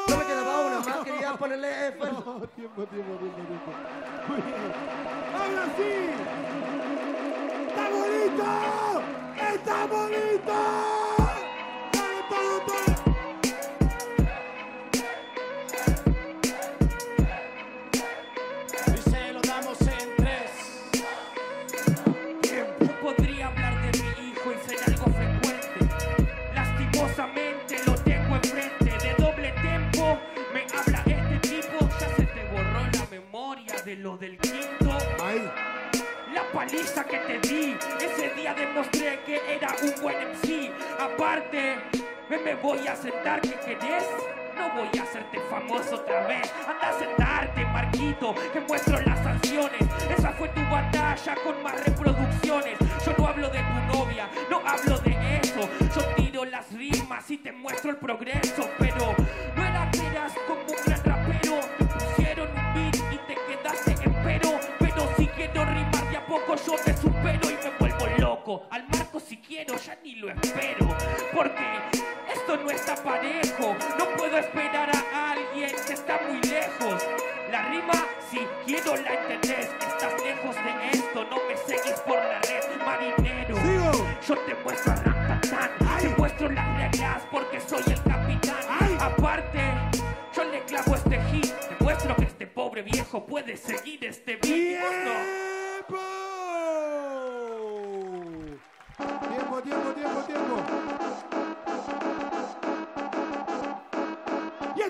No 0.07 0.17
me 0.17 0.25
quedaba 0.25 0.59
una 0.67 0.79
más, 0.81 0.97
quería 1.03 1.33
ponerle 1.33 1.87
esfuerzo. 1.87 2.23
No, 2.25 2.47
tiempo, 2.49 2.85
tiempo, 2.85 3.15
tiempo, 3.17 3.41
tiempo. 3.41 3.71
Muy 4.27 4.41
bien. 4.41 4.71
¡Ahora 5.33 5.65
sí! 5.75 5.91
¡Está 7.67 7.85
bonito! 7.89 8.45
¡Está 9.55 9.77
bonito! 9.87 10.55
¡Dale, 11.91 12.21
todo, 12.29 12.94
de 33.85 33.95
lo 33.97 34.17
del 34.17 34.35
quinto. 34.39 34.97
La 36.33 36.43
paliza 36.51 37.03
que 37.03 37.17
te 37.19 37.39
di, 37.47 37.77
ese 38.01 38.33
día 38.35 38.53
demostré 38.55 39.19
que 39.23 39.39
era 39.47 39.75
un 39.81 40.01
buen 40.01 40.17
MC. 40.31 40.71
Aparte, 40.99 41.75
me, 42.27 42.37
me 42.39 42.55
voy 42.55 42.87
a 42.87 42.95
sentar, 42.95 43.41
¿qué 43.41 43.53
querés? 43.63 44.03
No 44.57 44.73
voy 44.73 44.99
a 44.99 45.03
hacerte 45.03 45.39
famoso 45.51 45.97
otra 45.97 46.25
vez. 46.25 46.51
Anda 46.67 46.89
a 46.89 46.99
sentarte, 46.99 47.65
Marquito, 47.65 48.33
que 48.51 48.59
muestro 48.61 48.99
las 49.01 49.19
sanciones. 49.19 49.81
Esa 50.17 50.31
fue 50.31 50.49
tu 50.49 50.61
batalla 50.61 51.35
con 51.43 51.61
más 51.61 51.85
reproducciones. 51.85 52.79
Yo 53.05 53.13
no 53.17 53.27
hablo 53.27 53.49
de 53.49 53.59
tu 53.59 53.97
novia, 53.97 54.27
no 54.49 54.61
hablo 54.65 54.97
de 54.99 55.39
eso. 55.43 55.69
Yo 55.95 56.01
tiro 56.15 56.43
las 56.45 56.71
rimas 56.71 57.29
y 57.29 57.37
te 57.37 57.51
muestro 57.51 57.91
el 57.91 57.97
progreso. 57.97 58.54
Si 78.29 78.39
quiero 78.65 78.95
la 78.95 79.13
entendés. 79.13 79.69
Estás 79.87 80.13
lejos 80.23 80.55
de 80.55 80.97
esto, 80.97 81.23
no 81.25 81.37
me 81.47 81.57
seguís 81.57 81.99
por 82.01 82.15
la 82.15 82.39
red, 82.41 82.63
marinero. 82.85 83.55
Sigo. 83.57 84.07
Yo 84.27 84.35
te 84.45 84.55
muestro 84.63 84.91
a 84.93 84.95
Ratatán, 84.95 85.71
te 86.01 86.09
muestro 86.17 86.49
las 86.49 86.77
reglas 86.77 87.21
porque 87.31 87.59
soy 87.61 87.83
el 87.87 88.01
capitán. 88.03 88.55
Ay. 88.69 88.97
Aparte, 88.99 89.59
yo 90.35 90.43
le 90.45 90.63
clavo 90.63 90.95
este 90.95 91.21
hit, 91.31 91.53
te 91.53 91.83
muestro 91.83 92.15
que 92.15 92.23
este 92.25 92.47
pobre 92.47 92.81
viejo 92.81 93.25
puede 93.25 93.55
seguir 93.57 94.03
este 94.05 94.24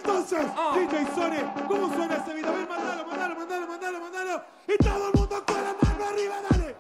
entonces, 0.06 0.46
Oh. 0.56 0.76
DJ 0.78 1.06
Sone, 1.16 1.44
¿cómo 1.68 1.94
suena 1.94 2.16
ese 2.18 2.34
video? 2.36 2.52
A 2.52 2.56
ver, 2.58 2.70
mandalo, 2.70 3.06
mandalo, 3.08 3.36
mandalo, 3.36 3.68
mandalo, 3.68 4.00
mandalo. 4.00 4.44
Y 4.68 4.78
todo 4.84 5.08
el 5.08 5.14
mundo 5.20 5.44
con 5.46 5.56
la 5.64 5.76
mano 5.82 6.06
arriba, 6.06 6.36
dale. 6.50 6.76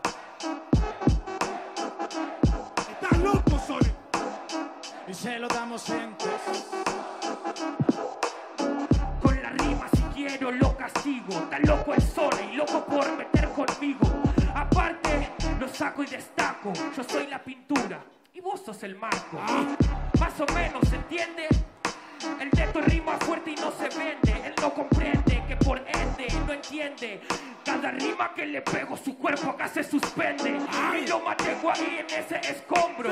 Estás 2.92 3.20
loco, 3.20 3.60
Sone. 3.66 3.94
Y 5.08 5.14
se 5.14 5.40
lo 5.40 5.48
damos 5.48 5.90
en 5.90 6.16
tres. 6.18 6.42
Con 9.22 9.42
la 9.42 9.50
rima 9.50 9.88
si 9.96 10.02
quiero 10.14 10.52
lo 10.52 10.78
castigo. 10.78 11.34
Tan 11.50 11.64
loco 11.64 11.94
el 11.96 12.02
sol 12.04 12.34
y 12.52 12.56
loco 12.56 12.86
por 12.86 13.12
meter 13.18 13.50
conmigo. 13.50 14.08
Aparte, 14.54 15.32
lo 15.60 15.68
saco 15.68 16.04
y 16.04 16.08
destaco. 16.08 16.72
Yo 16.96 17.04
soy 17.04 17.26
la 17.28 17.40
pintura 17.44 18.04
y 18.34 18.40
vos 18.40 18.62
sos 18.64 18.84
el 18.84 18.96
marco. 18.96 19.40
Más 20.20 20.40
o 20.40 20.54
menos, 20.54 20.88
¿se 20.88 20.96
entiende? 20.96 21.48
Comprende 24.76 25.42
que 25.48 25.56
por 25.56 25.78
ende 25.78 26.28
no 26.46 26.54
entiende. 26.54 27.22
Cada 27.64 27.92
rima 27.92 28.32
que 28.36 28.46
le 28.46 28.62
pego, 28.62 28.96
su 28.98 29.18
cuerpo 29.18 29.52
acá 29.52 29.68
se 29.68 29.84
suspende. 29.84 30.60
Y 31.02 31.08
lo 31.08 31.20
mantengo 31.22 31.72
ahí 31.72 32.00
en 32.00 32.06
ese 32.06 32.40
escombro. 32.52 33.10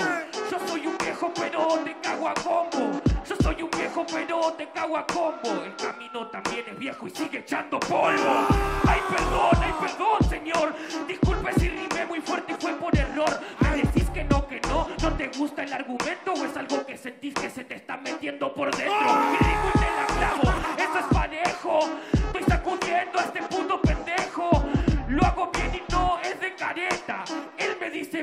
Yo 0.52 0.60
soy 0.68 0.86
un 0.86 0.98
viejo, 0.98 1.32
pero 1.34 1.80
te 1.84 1.96
cago 2.02 2.28
a 2.28 2.34
combo. 2.34 3.02
Yo 3.28 3.36
soy 3.42 3.64
un 3.64 3.70
viejo, 3.72 4.06
pero 4.12 4.54
te 4.54 4.70
cago 4.70 4.98
a 4.98 5.08
combo. 5.08 5.64
El 5.64 5.76
camino 5.76 6.28
también 6.28 6.66
es 6.70 6.78
viejo 6.78 7.08
y 7.08 7.10
sigue 7.12 7.40
echando 7.40 7.80
polvo. 7.80 8.48
Ay, 8.88 9.00
perdón, 9.10 9.58
ay, 9.62 9.74
perdón, 9.80 10.30
señor. 10.30 10.76
Disculpe 11.08 11.54
si 11.54 11.70
rimé 11.70 12.06
muy 12.06 12.20
fuerte 12.20 12.54
y 12.54 12.62
fue 12.62 12.74
por 12.74 12.96
error. 12.96 13.40
Me 13.60 13.78
decís 13.78 14.10
que 14.10 14.24
no, 14.26 14.46
que 14.48 14.60
no. 14.68 14.88
¿No 15.02 15.14
te 15.14 15.28
gusta 15.30 15.64
el 15.64 15.74
argumento 15.74 16.34
o 16.34 16.46
es 16.46 16.56
algo 16.58 16.86
que 16.86 16.98
sentís 16.98 17.34
que 17.34 17.50
se 17.50 17.64
te 17.64 17.76
está 17.76 17.98
metiendo 17.98 18.54
por 18.54 18.76
dentro? 18.76 19.63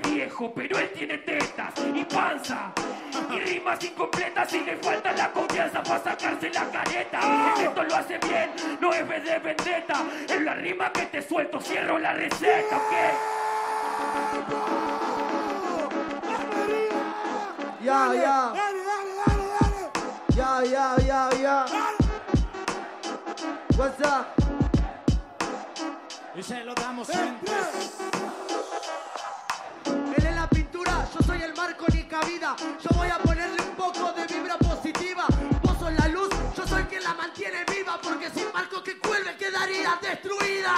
Viejo, 0.01 0.53
pero 0.55 0.79
él 0.79 0.91
tiene 0.93 1.19
tetas 1.19 1.75
y 1.95 2.05
panza. 2.05 2.73
Y 3.31 3.39
rimas 3.41 3.83
incompletas 3.85 4.53
y 4.53 4.61
le 4.61 4.77
falta 4.77 5.13
la 5.13 5.31
confianza 5.33 5.83
para 5.83 6.03
sacarse 6.03 6.51
la 6.51 6.71
careta. 6.71 7.21
Esto 7.61 7.83
lo 7.85 7.97
hace 7.97 8.19
bien, 8.19 8.51
no 8.81 8.93
es 8.93 9.25
de 9.25 9.39
vendetta. 9.39 10.05
En 10.29 10.45
la 10.45 10.55
rima 10.55 10.93
que 10.93 11.07
te 11.07 11.23
suelto, 11.23 11.61
cierro 11.61 11.99
la 11.99 12.13
receta, 12.13 12.77
¿ok? 12.77 12.93
Ya, 17.83 18.15
ya, 18.15 18.53
ya, 20.37 20.63
ya, 20.65 20.97
ya, 21.07 21.31
ya. 21.41 21.67
What's 23.77 24.01
up? 24.01 24.27
Y 26.35 26.43
se 26.43 26.65
lo 26.65 26.75
damos 26.75 27.09
En 27.11 27.39
tres. 27.41 28.00
El 31.43 31.55
marco 31.55 31.87
ni 31.93 32.03
cabida. 32.05 32.57
Yo 32.59 32.91
voy 32.97 33.09
a 33.09 33.19
ponerle 33.19 33.63
un 33.63 33.75
poco 33.75 34.13
de 34.13 34.27
vibra 34.27 34.57
positiva. 34.59 35.27
Vos 35.63 35.79
sos 35.79 35.93
la 35.93 36.09
luz, 36.09 36.29
yo 36.57 36.67
soy 36.67 36.83
quien 36.85 37.03
la 37.03 37.15
mantiene 37.15 37.65
viva. 37.65 37.99
Porque 38.03 38.31
sin 38.31 38.53
marco 38.53 38.83
que 38.83 38.99
cuelgue 38.99 39.37
quedaría 39.37 39.99
destruida. 40.03 40.75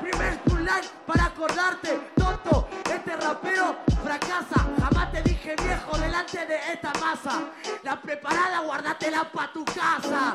Primer 0.00 0.40
line 0.66 0.88
para 1.06 1.26
acordarte, 1.26 2.10
tonto. 2.16 2.68
Este 2.90 3.16
rapero 3.16 3.76
fracasa. 4.02 4.66
Jamás 4.80 5.12
te 5.12 5.22
dije 5.22 5.54
viejo 5.62 5.98
delante 5.98 6.46
de 6.46 6.56
esta 6.72 6.92
masa. 7.00 7.42
La 7.82 8.00
preparada, 8.00 8.60
guárdatela 8.60 9.30
pa' 9.30 9.52
tu 9.52 9.64
casa. 9.64 10.34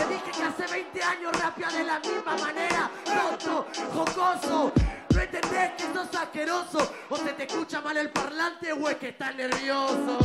Te 0.00 0.06
dije 0.06 0.30
que 0.30 0.42
hace 0.42 0.72
20 0.72 1.02
años 1.02 1.32
rapea 1.38 1.68
de 1.68 1.84
la 1.84 1.98
misma 1.98 2.34
manera. 2.38 2.90
Tonto, 3.04 3.66
jocoso. 3.92 4.72
No 5.14 5.20
entendés 5.20 5.72
que 5.76 5.92
sos 5.92 6.14
asqueroso. 6.14 6.94
O 7.10 7.16
se 7.18 7.32
te 7.34 7.44
escucha 7.44 7.82
mal 7.82 7.98
el 7.98 8.08
parlante 8.08 8.72
o 8.72 8.88
es 8.88 8.96
que 8.96 9.10
estás 9.10 9.34
nervioso. 9.34 10.18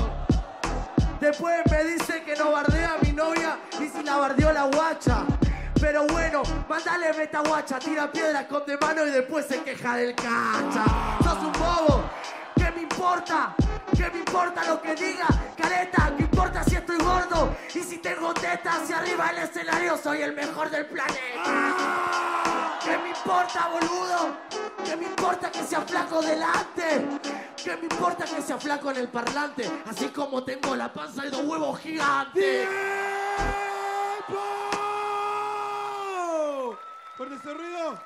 Después 1.19 1.57
me 1.69 1.83
dice 1.83 2.23
que 2.23 2.38
no 2.38 2.53
bardea 2.53 2.93
a 2.93 2.97
mi 3.05 3.11
novia 3.11 3.59
y 3.73 3.89
si 3.89 4.01
la 4.01 4.15
bardeó 4.15 4.53
la 4.53 4.63
guacha. 4.63 5.25
Pero 5.81 6.07
bueno, 6.07 6.41
mandale 6.69 7.11
meta 7.11 7.41
guacha, 7.41 7.77
tira 7.77 8.09
piedra 8.09 8.47
con 8.47 8.65
de 8.65 8.77
mano 8.77 9.05
y 9.05 9.11
después 9.11 9.45
se 9.45 9.61
queja 9.61 9.97
del 9.97 10.15
cacha. 10.15 10.85
Sos 11.21 11.38
un 11.39 11.51
bobo, 11.51 12.03
¿qué 12.55 12.71
me 12.71 12.83
importa? 12.83 13.53
¿Qué 13.93 14.09
me 14.09 14.19
importa 14.19 14.63
lo 14.63 14.81
que 14.81 14.95
diga? 14.95 15.27
Careta, 15.57 16.13
¿qué 16.15 16.23
importa 16.23 16.24
si 16.24 16.24
Y 17.73 17.83
si 17.83 17.97
tengo 17.97 18.33
tetas 18.33 18.83
hacia 18.83 18.99
arriba 18.99 19.27
del 19.27 19.43
escenario, 19.43 19.97
soy 19.97 20.21
el 20.21 20.33
mejor 20.33 20.69
del 20.69 20.85
planeta. 20.85 22.79
¿Qué 22.83 22.97
me 22.97 23.09
importa, 23.09 23.67
boludo? 23.67 24.37
¿Qué 24.85 24.95
me 24.95 25.05
importa 25.05 25.51
que 25.51 25.63
sea 25.63 25.81
flaco 25.81 26.21
delante? 26.21 27.19
¿Qué 27.61 27.75
me 27.75 27.83
importa 27.83 28.23
que 28.25 28.41
sea 28.41 28.57
flaco 28.57 28.91
en 28.91 28.97
el 28.97 29.09
parlante? 29.09 29.69
Así 29.85 30.07
como 30.09 30.43
tengo 30.43 30.75
la 30.75 30.93
panza 30.93 31.25
y 31.25 31.29
dos 31.29 31.43
huevos 31.43 31.79
gigantes. 31.79 32.69
¡Tiempo! 34.27 34.41
¿Fuerte 37.17 37.35
ese 37.35 37.53
ruido? 37.53 37.99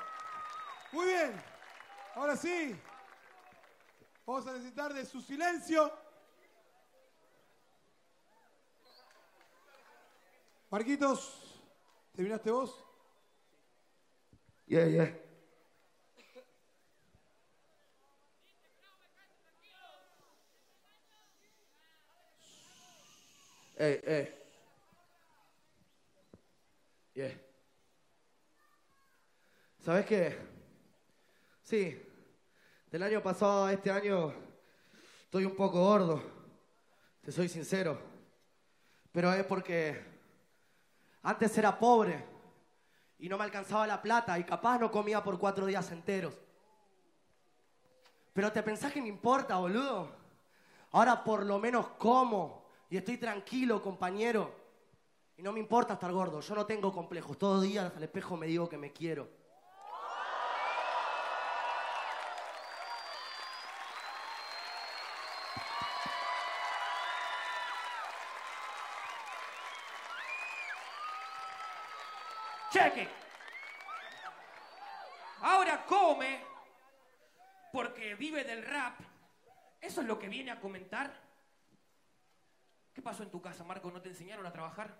Muy 0.92 1.06
bien. 1.06 1.40
Ahora 2.16 2.36
sí. 2.36 2.76
Vamos 4.26 4.46
a 4.46 4.52
necesitar 4.52 4.92
de 4.92 5.04
su 5.06 5.20
silencio. 5.20 5.92
Marquitos, 10.70 11.60
¿terminaste 12.14 12.48
vos? 12.48 12.72
Yeah, 14.68 14.86
yeah. 14.86 15.16
Ey, 23.78 24.00
ey. 24.06 24.34
Yeah. 27.16 27.32
¿Sabes 29.80 30.06
qué? 30.06 30.38
Sí, 31.64 32.00
del 32.92 33.02
año 33.02 33.20
pasado 33.20 33.64
a 33.64 33.72
este 33.72 33.90
año 33.90 34.32
estoy 35.24 35.46
un 35.46 35.56
poco 35.56 35.80
gordo, 35.80 36.22
te 37.22 37.32
soy 37.32 37.48
sincero. 37.48 38.00
Pero 39.10 39.32
es 39.32 39.44
porque 39.46 40.09
antes 41.22 41.56
era 41.58 41.78
pobre 41.78 42.24
y 43.18 43.28
no 43.28 43.36
me 43.36 43.44
alcanzaba 43.44 43.86
la 43.86 44.00
plata 44.00 44.38
y 44.38 44.44
capaz 44.44 44.78
no 44.78 44.90
comía 44.90 45.22
por 45.22 45.38
cuatro 45.38 45.66
días 45.66 45.90
enteros. 45.92 46.34
Pero 48.32 48.52
te 48.52 48.62
pensás 48.62 48.92
que 48.92 49.02
me 49.02 49.08
importa, 49.08 49.56
boludo. 49.56 50.08
Ahora 50.92 51.22
por 51.22 51.44
lo 51.44 51.58
menos 51.58 51.88
como 51.98 52.64
y 52.88 52.96
estoy 52.96 53.18
tranquilo, 53.18 53.82
compañero. 53.82 54.58
Y 55.36 55.42
no 55.42 55.52
me 55.52 55.60
importa 55.60 55.94
estar 55.94 56.12
gordo, 56.12 56.40
yo 56.40 56.54
no 56.54 56.66
tengo 56.66 56.92
complejos. 56.92 57.38
Todos 57.38 57.56
los 57.56 57.64
días 57.64 57.92
al 57.96 58.02
espejo 58.02 58.36
me 58.36 58.46
digo 58.46 58.68
que 58.68 58.76
me 58.76 58.92
quiero. 58.92 59.28
Vive 78.30 78.44
del 78.44 78.64
rap. 78.64 79.00
¿Eso 79.80 80.02
es 80.02 80.06
lo 80.06 80.16
que 80.18 80.28
viene 80.28 80.52
a 80.52 80.60
comentar? 80.60 81.12
¿Qué 82.94 83.02
pasó 83.02 83.24
en 83.24 83.30
tu 83.30 83.42
casa, 83.42 83.64
Marco? 83.64 83.90
¿No 83.90 84.00
te 84.00 84.08
enseñaron 84.10 84.46
a 84.46 84.52
trabajar? 84.52 84.94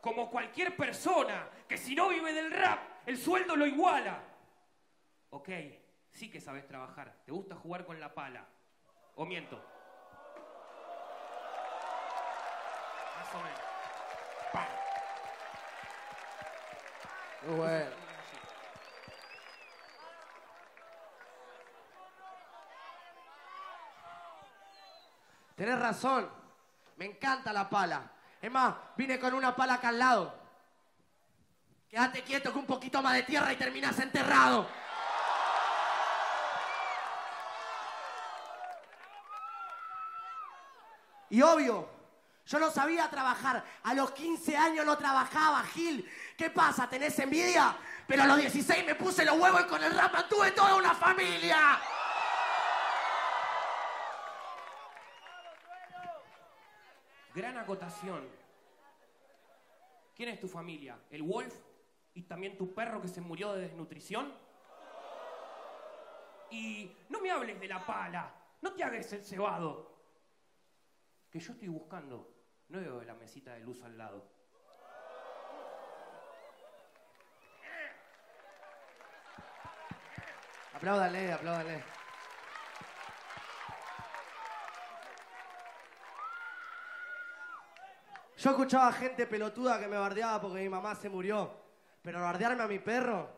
Como 0.00 0.30
cualquier 0.30 0.76
persona 0.76 1.50
que 1.68 1.76
si 1.76 1.96
no 1.96 2.08
vive 2.08 2.32
del 2.32 2.52
rap, 2.52 2.78
el 3.06 3.18
sueldo 3.18 3.56
lo 3.56 3.66
iguala. 3.66 4.22
Ok, 5.30 5.48
sí 6.12 6.30
que 6.30 6.40
sabes 6.40 6.68
trabajar. 6.68 7.12
¿Te 7.24 7.32
gusta 7.32 7.56
jugar 7.56 7.84
con 7.84 7.98
la 7.98 8.14
pala? 8.14 8.46
¿O 9.16 9.26
miento? 9.26 9.56
Más 13.18 13.34
o 13.34 13.38
menos. 13.42 13.60
Bueno. 17.56 18.05
Tenés 25.56 25.78
razón, 25.78 26.30
me 26.96 27.06
encanta 27.06 27.52
la 27.52 27.68
pala. 27.68 28.12
Es 28.40 28.52
más, 28.52 28.74
vine 28.94 29.18
con 29.18 29.32
una 29.32 29.56
pala 29.56 29.74
acá 29.74 29.88
al 29.88 29.98
lado. 29.98 30.38
Quédate 31.88 32.22
quieto 32.22 32.52
que 32.52 32.58
un 32.58 32.66
poquito 32.66 33.00
más 33.02 33.14
de 33.14 33.22
tierra 33.22 33.52
y 33.54 33.56
terminas 33.56 33.98
enterrado. 33.98 34.68
Y 41.30 41.40
obvio, 41.40 41.88
yo 42.44 42.58
no 42.58 42.70
sabía 42.70 43.08
trabajar. 43.08 43.64
A 43.82 43.94
los 43.94 44.10
15 44.12 44.56
años 44.56 44.84
no 44.84 44.98
trabajaba, 44.98 45.62
Gil. 45.64 46.08
¿Qué 46.36 46.50
pasa? 46.50 46.86
¿Tenés 46.86 47.18
envidia? 47.18 47.74
Pero 48.06 48.24
a 48.24 48.26
los 48.26 48.36
16 48.36 48.84
me 48.84 48.94
puse 48.94 49.24
los 49.24 49.38
huevos 49.38 49.62
y 49.62 49.64
con 49.64 49.82
el 49.82 49.94
rap 49.96 50.12
mantuve 50.12 50.52
toda 50.52 50.74
una 50.76 50.94
familia. 50.94 51.80
Gran 57.36 57.58
acotación. 57.58 58.26
¿Quién 60.16 60.30
es 60.30 60.40
tu 60.40 60.48
familia? 60.48 60.98
¿El 61.10 61.22
Wolf? 61.22 61.54
¿Y 62.14 62.22
también 62.22 62.56
tu 62.56 62.72
perro 62.72 62.98
que 63.02 63.08
se 63.08 63.20
murió 63.20 63.52
de 63.52 63.60
desnutrición? 63.60 64.32
Y 66.50 66.90
no 67.10 67.20
me 67.20 67.30
hables 67.30 67.60
de 67.60 67.68
la 67.68 67.84
pala, 67.84 68.32
no 68.62 68.72
te 68.72 68.82
hagas 68.82 69.12
el 69.12 69.22
cebado. 69.22 69.94
Que 71.30 71.38
yo 71.38 71.52
estoy 71.52 71.68
buscando, 71.68 72.32
no 72.68 72.80
veo 72.80 73.02
la 73.02 73.12
mesita 73.12 73.52
de 73.52 73.60
luz 73.60 73.82
al 73.82 73.98
lado. 73.98 74.26
Apláudale, 80.72 81.32
apláudale. 81.34 81.95
Yo 88.46 88.52
escuchaba 88.52 88.92
gente 88.92 89.26
pelotuda 89.26 89.80
que 89.80 89.88
me 89.88 89.96
bardeaba 89.96 90.40
porque 90.40 90.60
mi 90.60 90.68
mamá 90.68 90.94
se 90.94 91.08
murió. 91.08 91.50
Pero 92.00 92.20
bardearme 92.20 92.62
a 92.62 92.68
mi 92.68 92.78
perro, 92.78 93.28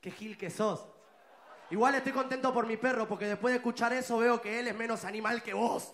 qué 0.00 0.12
gil 0.12 0.38
que 0.38 0.48
sos. 0.48 0.86
Igual 1.70 1.96
estoy 1.96 2.12
contento 2.12 2.54
por 2.54 2.64
mi 2.64 2.76
perro 2.76 3.08
porque 3.08 3.26
después 3.26 3.50
de 3.50 3.56
escuchar 3.56 3.92
eso 3.92 4.16
veo 4.16 4.40
que 4.40 4.60
él 4.60 4.68
es 4.68 4.76
menos 4.76 5.04
animal 5.04 5.42
que 5.42 5.54
vos. 5.54 5.92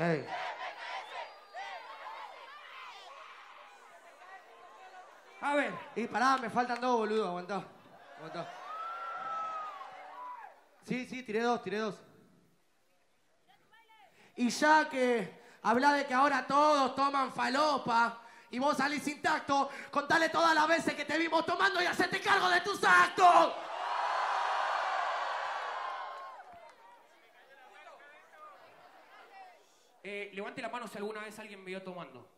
Ey. 0.00 0.26
A 5.42 5.54
ver, 5.54 5.74
Y 5.94 6.06
pará, 6.06 6.38
me 6.38 6.48
faltan 6.48 6.80
dos, 6.80 7.00
boludo. 7.00 7.28
Aguantá. 7.28 7.62
Aguantá. 8.16 8.50
Sí, 10.86 11.06
sí, 11.06 11.22
tiré 11.22 11.42
dos, 11.42 11.62
tiré 11.62 11.80
dos. 11.80 11.96
Y 14.36 14.48
ya 14.48 14.88
que 14.88 15.38
habla 15.62 15.92
de 15.92 16.06
que 16.06 16.14
ahora 16.14 16.46
todos 16.46 16.94
toman 16.94 17.30
falopa 17.30 18.22
y 18.50 18.58
vos 18.58 18.78
salís 18.78 19.06
intacto, 19.06 19.68
contale 19.90 20.30
todas 20.30 20.54
las 20.54 20.66
veces 20.66 20.94
que 20.94 21.04
te 21.04 21.18
vimos 21.18 21.44
tomando 21.44 21.82
y 21.82 21.84
hacete 21.84 22.22
cargo 22.22 22.48
de 22.48 22.62
tus 22.62 22.82
actos. 22.82 23.52
Levante 30.32 30.62
la 30.62 30.68
mano 30.68 30.86
si 30.88 30.98
alguna 30.98 31.20
vez 31.22 31.38
alguien 31.38 31.60
me 31.60 31.66
vio 31.66 31.82
tomando. 31.82 32.28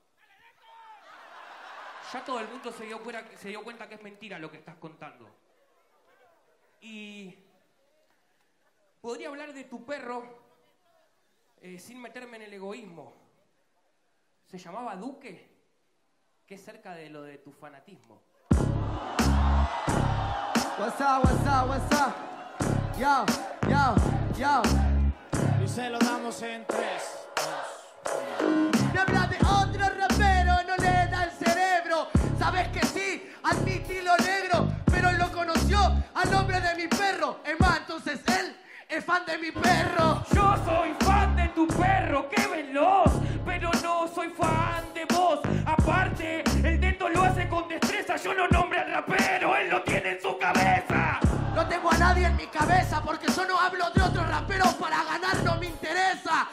Ya 2.12 2.24
todo 2.24 2.40
el 2.40 2.48
mundo 2.48 2.70
se 2.72 2.84
dio, 2.84 3.02
cuera- 3.02 3.24
se 3.38 3.48
dio 3.48 3.62
cuenta 3.64 3.88
que 3.88 3.94
es 3.94 4.02
mentira 4.02 4.38
lo 4.38 4.50
que 4.50 4.58
estás 4.58 4.76
contando. 4.76 5.28
Y 6.80 7.38
podría 9.00 9.28
hablar 9.28 9.52
de 9.54 9.64
tu 9.64 9.84
perro 9.86 10.22
eh, 11.60 11.78
sin 11.78 12.00
meterme 12.02 12.36
en 12.36 12.42
el 12.42 12.54
egoísmo. 12.54 13.14
Se 14.46 14.58
llamaba 14.58 14.96
Duque, 14.96 15.50
que 16.46 16.56
es 16.56 16.62
cerca 16.64 16.94
de 16.94 17.08
lo 17.08 17.22
de 17.22 17.38
tu 17.38 17.52
fanatismo. 17.52 18.20
What's 20.78 21.00
up, 21.00 21.22
what's 21.24 21.46
up, 21.46 21.68
what's 21.68 21.92
up? 22.00 22.12
Yo, 22.98 23.24
yo, 23.70 23.94
yo. 24.36 24.62
Y 25.64 25.68
se 25.68 25.88
lo 25.88 25.98
damos 26.00 26.42
en 26.42 26.66
tres, 26.66 27.21
sí, 33.52 33.58
admitilo 33.58 34.16
negro, 34.18 34.68
pero 34.90 35.10
él 35.10 35.18
lo 35.18 35.30
conoció 35.30 35.78
al 36.14 36.30
nombre 36.30 36.60
de 36.60 36.74
mi 36.74 36.88
perro. 36.88 37.40
Es 37.44 37.58
más, 37.60 37.78
entonces 37.78 38.20
él 38.26 38.56
es 38.88 39.04
fan 39.04 39.24
de 39.26 39.38
mi 39.38 39.50
perro. 39.50 40.22
Yo 40.34 40.54
soy 40.64 40.94
fan 41.00 41.36
de 41.36 41.48
tu 41.48 41.66
perro, 41.66 42.28
qué 42.28 42.46
veloz, 42.46 43.12
pero 43.44 43.70
no 43.82 44.08
soy 44.08 44.28
fan 44.30 44.84
de 44.94 45.04
vos. 45.14 45.40
Aparte, 45.66 46.44
el 46.64 46.80
dedo 46.80 47.08
lo 47.08 47.22
hace 47.22 47.48
con 47.48 47.68
destreza, 47.68 48.16
yo 48.16 48.34
no 48.34 48.48
nombre 48.48 48.80
al 48.80 48.90
rapero, 48.90 49.56
él 49.56 49.70
lo 49.70 49.82
tiene 49.82 50.12
en 50.12 50.20
su 50.20 50.36
cabeza. 50.38 51.20
No 51.54 51.66
tengo 51.66 51.92
a 51.92 51.98
nadie 51.98 52.26
en 52.26 52.36
mi 52.36 52.46
cabeza 52.46 53.02
porque 53.02 53.26
yo 53.30 53.44
no 53.46 53.58
hablo 53.58 53.90
de 53.90 54.02
otros 54.02 54.26
raperos 54.28 54.74
para 54.74 55.04
ganar, 55.04 55.36
no 55.44 55.56
me 55.56 55.66
interesa. 55.66 56.48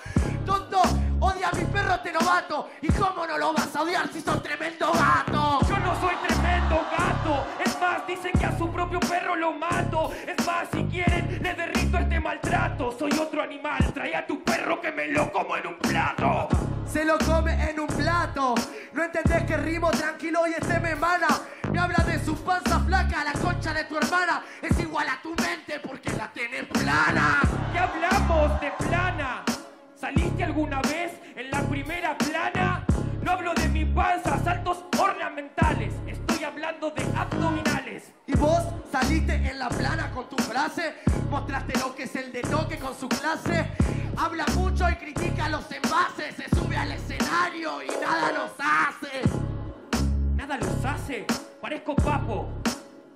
Tonto, 0.46 0.82
odia 1.20 1.50
a 1.50 1.56
mi 1.56 1.66
perro 1.66 1.96
este 1.96 2.12
novato. 2.12 2.70
¿Y 2.82 2.88
cómo 2.90 3.26
no 3.26 3.38
lo 3.38 3.54
vas 3.54 3.76
a 3.76 3.82
odiar 3.82 4.08
si 4.12 4.22
sos 4.22 4.42
tremendo 4.42 4.92
gato? 4.92 5.60
Yo 5.68 5.78
no 5.80 6.00
soy 6.00 6.16
tremendo 6.28 6.86
gato. 6.92 7.46
Es 7.64 7.80
más, 7.80 8.06
dicen 8.08 8.32
que 8.34 8.46
a 8.46 8.58
su 8.58 8.70
propio 8.72 9.00
perro 9.00 9.36
lo 9.36 9.54
mato. 9.54 10.12
Es 10.28 10.46
más, 10.46 10.68
si 10.72 10.84
quieren, 10.86 11.40
le 11.42 11.54
derrito 11.54 11.98
este 11.98 12.20
maltrato. 12.20 12.96
Soy 12.98 13.12
otro 13.20 13.42
animal, 13.42 13.94
trae 13.94 14.16
a 14.16 14.26
tu 14.26 14.44
perro 14.44 14.82
que 14.82 14.92
me 14.92 15.08
lo 15.08 15.32
como 15.32 15.56
en 15.58 15.68
un 15.68 15.78
plato. 15.78 16.48
Se 16.86 17.06
lo 17.06 17.18
come 17.20 17.70
en 17.70 17.80
un 17.80 17.88
plato. 17.88 18.56
No 18.94 19.04
entendés 19.04 19.44
que 19.44 19.58
rimo 19.58 19.92
tranquilo 19.92 20.48
y 20.48 20.54
este 20.54 20.80
me 20.80 20.92
emana. 20.92 21.28
Me 21.72 21.80
habla 21.80 22.04
de 22.04 22.24
su 22.24 22.36
panza 22.44 22.80
flaca, 22.80 23.24
la 23.24 23.34
concha 23.34 23.74
de 23.74 23.84
tu 23.84 23.98
hermana. 23.98 24.42
Es 24.62 24.80
igual 24.80 25.08
a 25.08 25.22
tu 25.22 25.30
mente 25.36 25.80
porque 25.80 26.12
la 26.14 26.32
tenés 26.34 26.66
plana. 26.66 27.42
¿Qué 27.72 27.80
hablamos 27.80 28.60
de 28.60 28.72
plana? 28.72 29.49
¿Saliste 30.00 30.46
alguna 30.46 30.82
vez 30.84 31.12
en 31.36 31.52
la 31.52 31.62
primera 31.64 32.18
plana? 32.18 32.86
No 33.22 33.32
hablo 33.32 33.54
de 33.54 33.68
mi 33.68 33.84
panza, 33.84 34.42
saltos 34.42 34.86
ornamentales. 34.98 35.94
Estoy 36.08 36.46
hablando 36.46 36.90
de 36.92 37.04
abdominales. 37.18 38.14
Y 38.26 38.32
vos 38.38 38.64
saliste 38.90 39.36
en 39.36 39.60
la 39.60 39.68
plana 39.68 40.10
con 40.12 40.30
tu 40.30 40.38
frase, 40.38 40.94
mostraste 41.30 41.78
lo 41.80 41.94
que 41.96 42.04
es 42.04 42.16
el 42.16 42.32
de 42.32 42.42
toque 42.44 42.78
con 42.78 42.98
su 42.98 43.10
clase. 43.10 43.72
Habla 44.16 44.46
mucho 44.56 44.90
y 44.90 44.96
critica 44.96 45.50
los 45.50 45.70
envases, 45.70 46.34
se 46.34 46.56
sube 46.56 46.78
al 46.78 46.94
escenario 46.94 47.84
y 47.84 47.88
nada 47.88 48.32
nos 48.32 48.52
hace. 48.58 49.22
Nada 50.34 50.58
los 50.60 50.86
hace, 50.86 51.26
parezco 51.60 51.94
papo. 51.98 52.48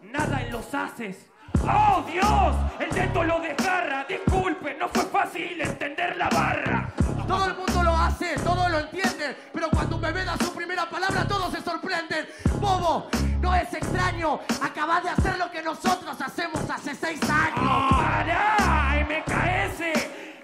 Nada 0.02 0.42
en 0.42 0.52
los 0.52 0.74
haces. 0.74 1.33
¡Oh, 1.62 2.04
Dios! 2.12 2.56
El 2.80 2.90
dedo 2.90 3.24
lo 3.24 3.40
desgarra. 3.40 4.06
Disculpe, 4.08 4.76
no 4.80 4.90
fue 4.90 5.04
fácil 5.06 5.60
entender 5.62 6.18
la 6.18 6.30
barra. 6.30 6.90
Todo 7.28 7.46
el 7.46 7.56
mundo 7.56 7.84
lo 7.84 7.96
hace, 7.96 8.36
todo 8.40 8.68
lo 8.68 8.80
entiende, 8.80 9.38
pero 9.54 9.70
cuando 9.70 9.96
un 9.96 10.02
bebé 10.02 10.26
da 10.26 10.38
su 10.38 10.54
primera 10.54 10.90
palabra 10.90 11.26
todos 11.28 11.52
se 11.54 11.62
sorprenden. 11.62 12.28
Bobo, 12.60 13.08
no 13.40 13.56
es 13.56 13.74
extraño, 13.74 14.40
acabas 14.62 15.04
de 15.04 15.10
hacer 15.10 15.38
lo 15.38 15.50
que 15.50 15.62
nosotros 15.62 16.20
hacemos 16.20 16.70
hace 16.70 16.94
seis 16.96 17.20
años. 17.30 17.92
¡Para! 17.92 19.06
MKS, 19.08 19.80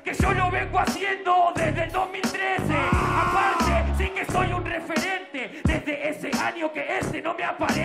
que 0.04 0.14
yo 0.14 0.34
lo 0.34 0.50
vengo 0.52 0.80
haciendo 0.80 1.52
desde 1.56 1.84
el 1.84 1.92
2013. 1.92 2.76
Aparte, 2.94 3.86
sí 3.98 4.10
que 4.10 4.26
soy 4.32 4.52
un 4.54 4.66
referente 4.66 5.62
desde 5.64 6.10
ese 6.10 6.32
año 6.42 6.72
que 6.72 6.98
este 7.00 7.22
no 7.22 7.34
me 7.34 7.44
aparece. 7.44 7.79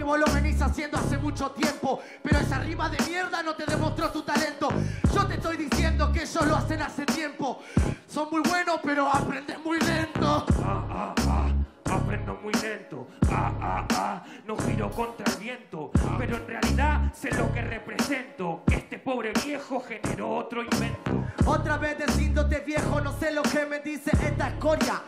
Que 0.00 0.04
vos 0.04 0.18
lo 0.18 0.24
venís 0.32 0.58
haciendo 0.62 0.96
hace 0.96 1.18
mucho 1.18 1.50
tiempo, 1.50 2.00
pero 2.22 2.38
esa 2.38 2.58
rima 2.60 2.88
de 2.88 2.96
mierda 3.04 3.42
no 3.42 3.54
te 3.54 3.66
demostró 3.66 4.10
tu 4.10 4.22
talento. 4.22 4.70
Yo 5.14 5.26
te 5.26 5.34
estoy 5.34 5.58
diciendo 5.58 6.10
que 6.10 6.22
ellos 6.22 6.46
lo 6.46 6.56
hacen 6.56 6.80
hace 6.80 7.04
tiempo. 7.04 7.60
Son 8.08 8.30
muy 8.30 8.40
buenos, 8.40 8.80
pero 8.82 9.06
aprenden 9.06 9.62
muy 9.62 9.78
lento. 9.78 10.46
Ah, 10.64 10.86
ah, 10.90 11.14
ah, 11.28 11.50
aprendo 11.92 12.34
muy 12.42 12.54
lento. 12.54 13.08
Ah, 13.30 13.52
ah, 13.60 13.86
ah, 13.94 14.24
no 14.46 14.56
giro 14.56 14.90
contra 14.90 15.30
el 15.34 15.38
viento. 15.38 15.90
Pero 16.16 16.36
en 16.38 16.46
realidad 16.46 17.12
sé 17.12 17.30
lo 17.32 17.52
que 17.52 17.60
represento. 17.60 18.62
Que 18.66 18.76
este 18.76 18.98
pobre 19.00 19.34
viejo 19.44 19.84
generó 19.86 20.30
otro 20.30 20.62
invento. 20.62 21.10
Otra 21.44 21.76
vez 21.76 21.98
diciéndote 22.06 22.60
viejo, 22.60 23.02
no 23.02 23.12
sé 23.18 23.32
lo 23.32 23.42
que 23.42 23.66
me 23.66 23.80
dice 23.80 24.12
esta 24.12 24.48
escoria. 24.48 25.02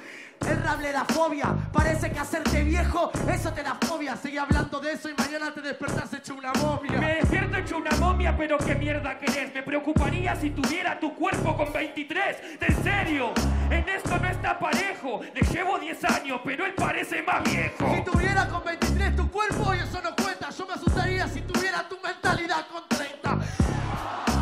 El 0.48 0.62
rap 0.62 0.80
le 0.80 0.92
da 0.92 1.04
fobia, 1.04 1.54
parece 1.72 2.10
que 2.10 2.18
hacerte 2.18 2.62
viejo, 2.64 3.10
eso 3.32 3.52
te 3.52 3.62
da 3.62 3.76
fobia. 3.86 4.16
Sigue 4.16 4.38
hablando 4.38 4.80
de 4.80 4.92
eso 4.92 5.08
y 5.08 5.14
mañana 5.14 5.52
te 5.54 5.60
despertás 5.60 6.12
hecho 6.14 6.34
una 6.34 6.52
momia. 6.54 7.00
Me 7.00 7.14
despierto 7.16 7.56
hecho 7.56 7.76
una 7.76 7.96
momia, 7.98 8.36
pero 8.36 8.58
qué 8.58 8.74
mierda 8.74 9.18
querés. 9.18 9.54
Me 9.54 9.62
preocuparía 9.62 10.34
si 10.36 10.50
tuviera 10.50 10.98
tu 10.98 11.14
cuerpo 11.14 11.56
con 11.56 11.72
23. 11.72 12.36
¿En 12.60 12.82
serio? 12.82 13.32
En 13.70 13.88
esto 13.88 14.18
no 14.18 14.28
está 14.28 14.58
parejo. 14.58 15.20
Le 15.32 15.40
llevo 15.40 15.78
10 15.78 16.04
años, 16.04 16.40
pero 16.44 16.66
él 16.66 16.74
parece 16.74 17.22
más 17.22 17.42
viejo. 17.44 17.94
Si 17.94 18.02
tuviera 18.02 18.48
con 18.48 18.64
23 18.64 19.16
tu 19.16 19.30
cuerpo 19.30 19.74
y 19.74 19.78
eso 19.78 20.00
no 20.02 20.14
cuenta, 20.16 20.50
yo 20.50 20.66
me 20.66 20.74
asustaría 20.74 21.28
si 21.28 21.40
tuviera 21.42 21.88
tu 21.88 21.98
mentalidad 22.00 22.66
con 22.66 22.82
30. 22.88 23.38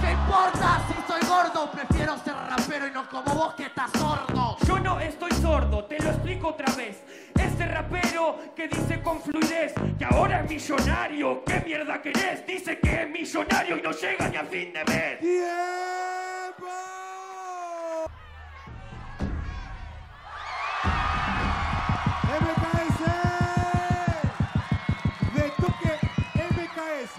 ¿Qué 0.00 0.12
importa 0.12 0.80
si 0.88 1.12
soy 1.12 1.28
gordo? 1.28 1.70
Prefiero 1.70 2.16
ser 2.18 2.34
rapero 2.34 2.86
y 2.86 2.90
no 2.90 3.08
como 3.08 3.34
vos 3.34 3.54
que 3.54 3.64
estás 3.64 3.90
sordo. 3.92 4.56
Estoy 4.98 5.30
sordo, 5.32 5.84
te 5.84 5.98
lo 5.98 6.10
explico 6.10 6.48
otra 6.48 6.74
vez. 6.74 7.02
Este 7.34 7.66
rapero 7.66 8.38
que 8.56 8.66
dice 8.66 9.00
con 9.02 9.20
fluidez 9.20 9.72
que 9.98 10.04
ahora 10.04 10.40
es 10.40 10.50
millonario, 10.50 11.44
¿qué 11.44 11.62
mierda 11.64 12.02
querés? 12.02 12.46
Dice 12.46 12.78
que 12.78 13.02
es 13.02 13.10
millonario 13.10 13.76
y 13.76 13.82
no 13.82 13.92
llega 13.92 14.28
ni 14.28 14.36
a 14.36 14.44
fin 14.44 14.72
de 14.72 14.84
mes. 14.84 15.20
¡Tiempo! 15.20 16.66
MKS. 22.40 23.00
De 25.34 25.50
toque 25.60 25.92
MKS. 26.50 27.16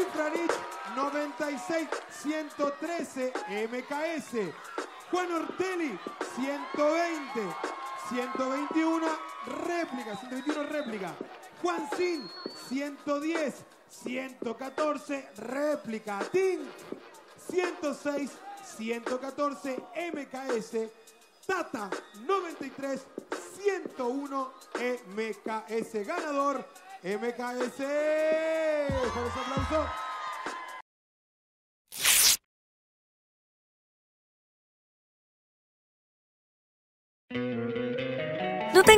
Infranich 0.00 0.52
96 0.94 1.88
113 2.10 3.32
MKS. 3.70 4.52
Juan 5.10 5.32
Ortelli 5.32 5.98
120 6.34 7.54
121 8.08 9.06
réplica 9.66 10.16
121 10.16 10.62
réplica. 10.64 11.14
Juan 11.62 11.88
Sin 11.96 12.28
110 12.68 13.64
114 13.88 15.24
réplica. 15.36 16.18
Tin 16.32 16.60
106 17.50 18.30
114 18.76 19.76
MKS. 20.12 20.90
Tata 21.46 21.88
93 22.26 23.06
101 23.64 24.52
MKS. 25.14 26.06
Ganador 26.06 26.64
MKS. 27.02 27.76
Con 29.14 29.26
ese 29.26 29.40
aplauso. 29.40 30.05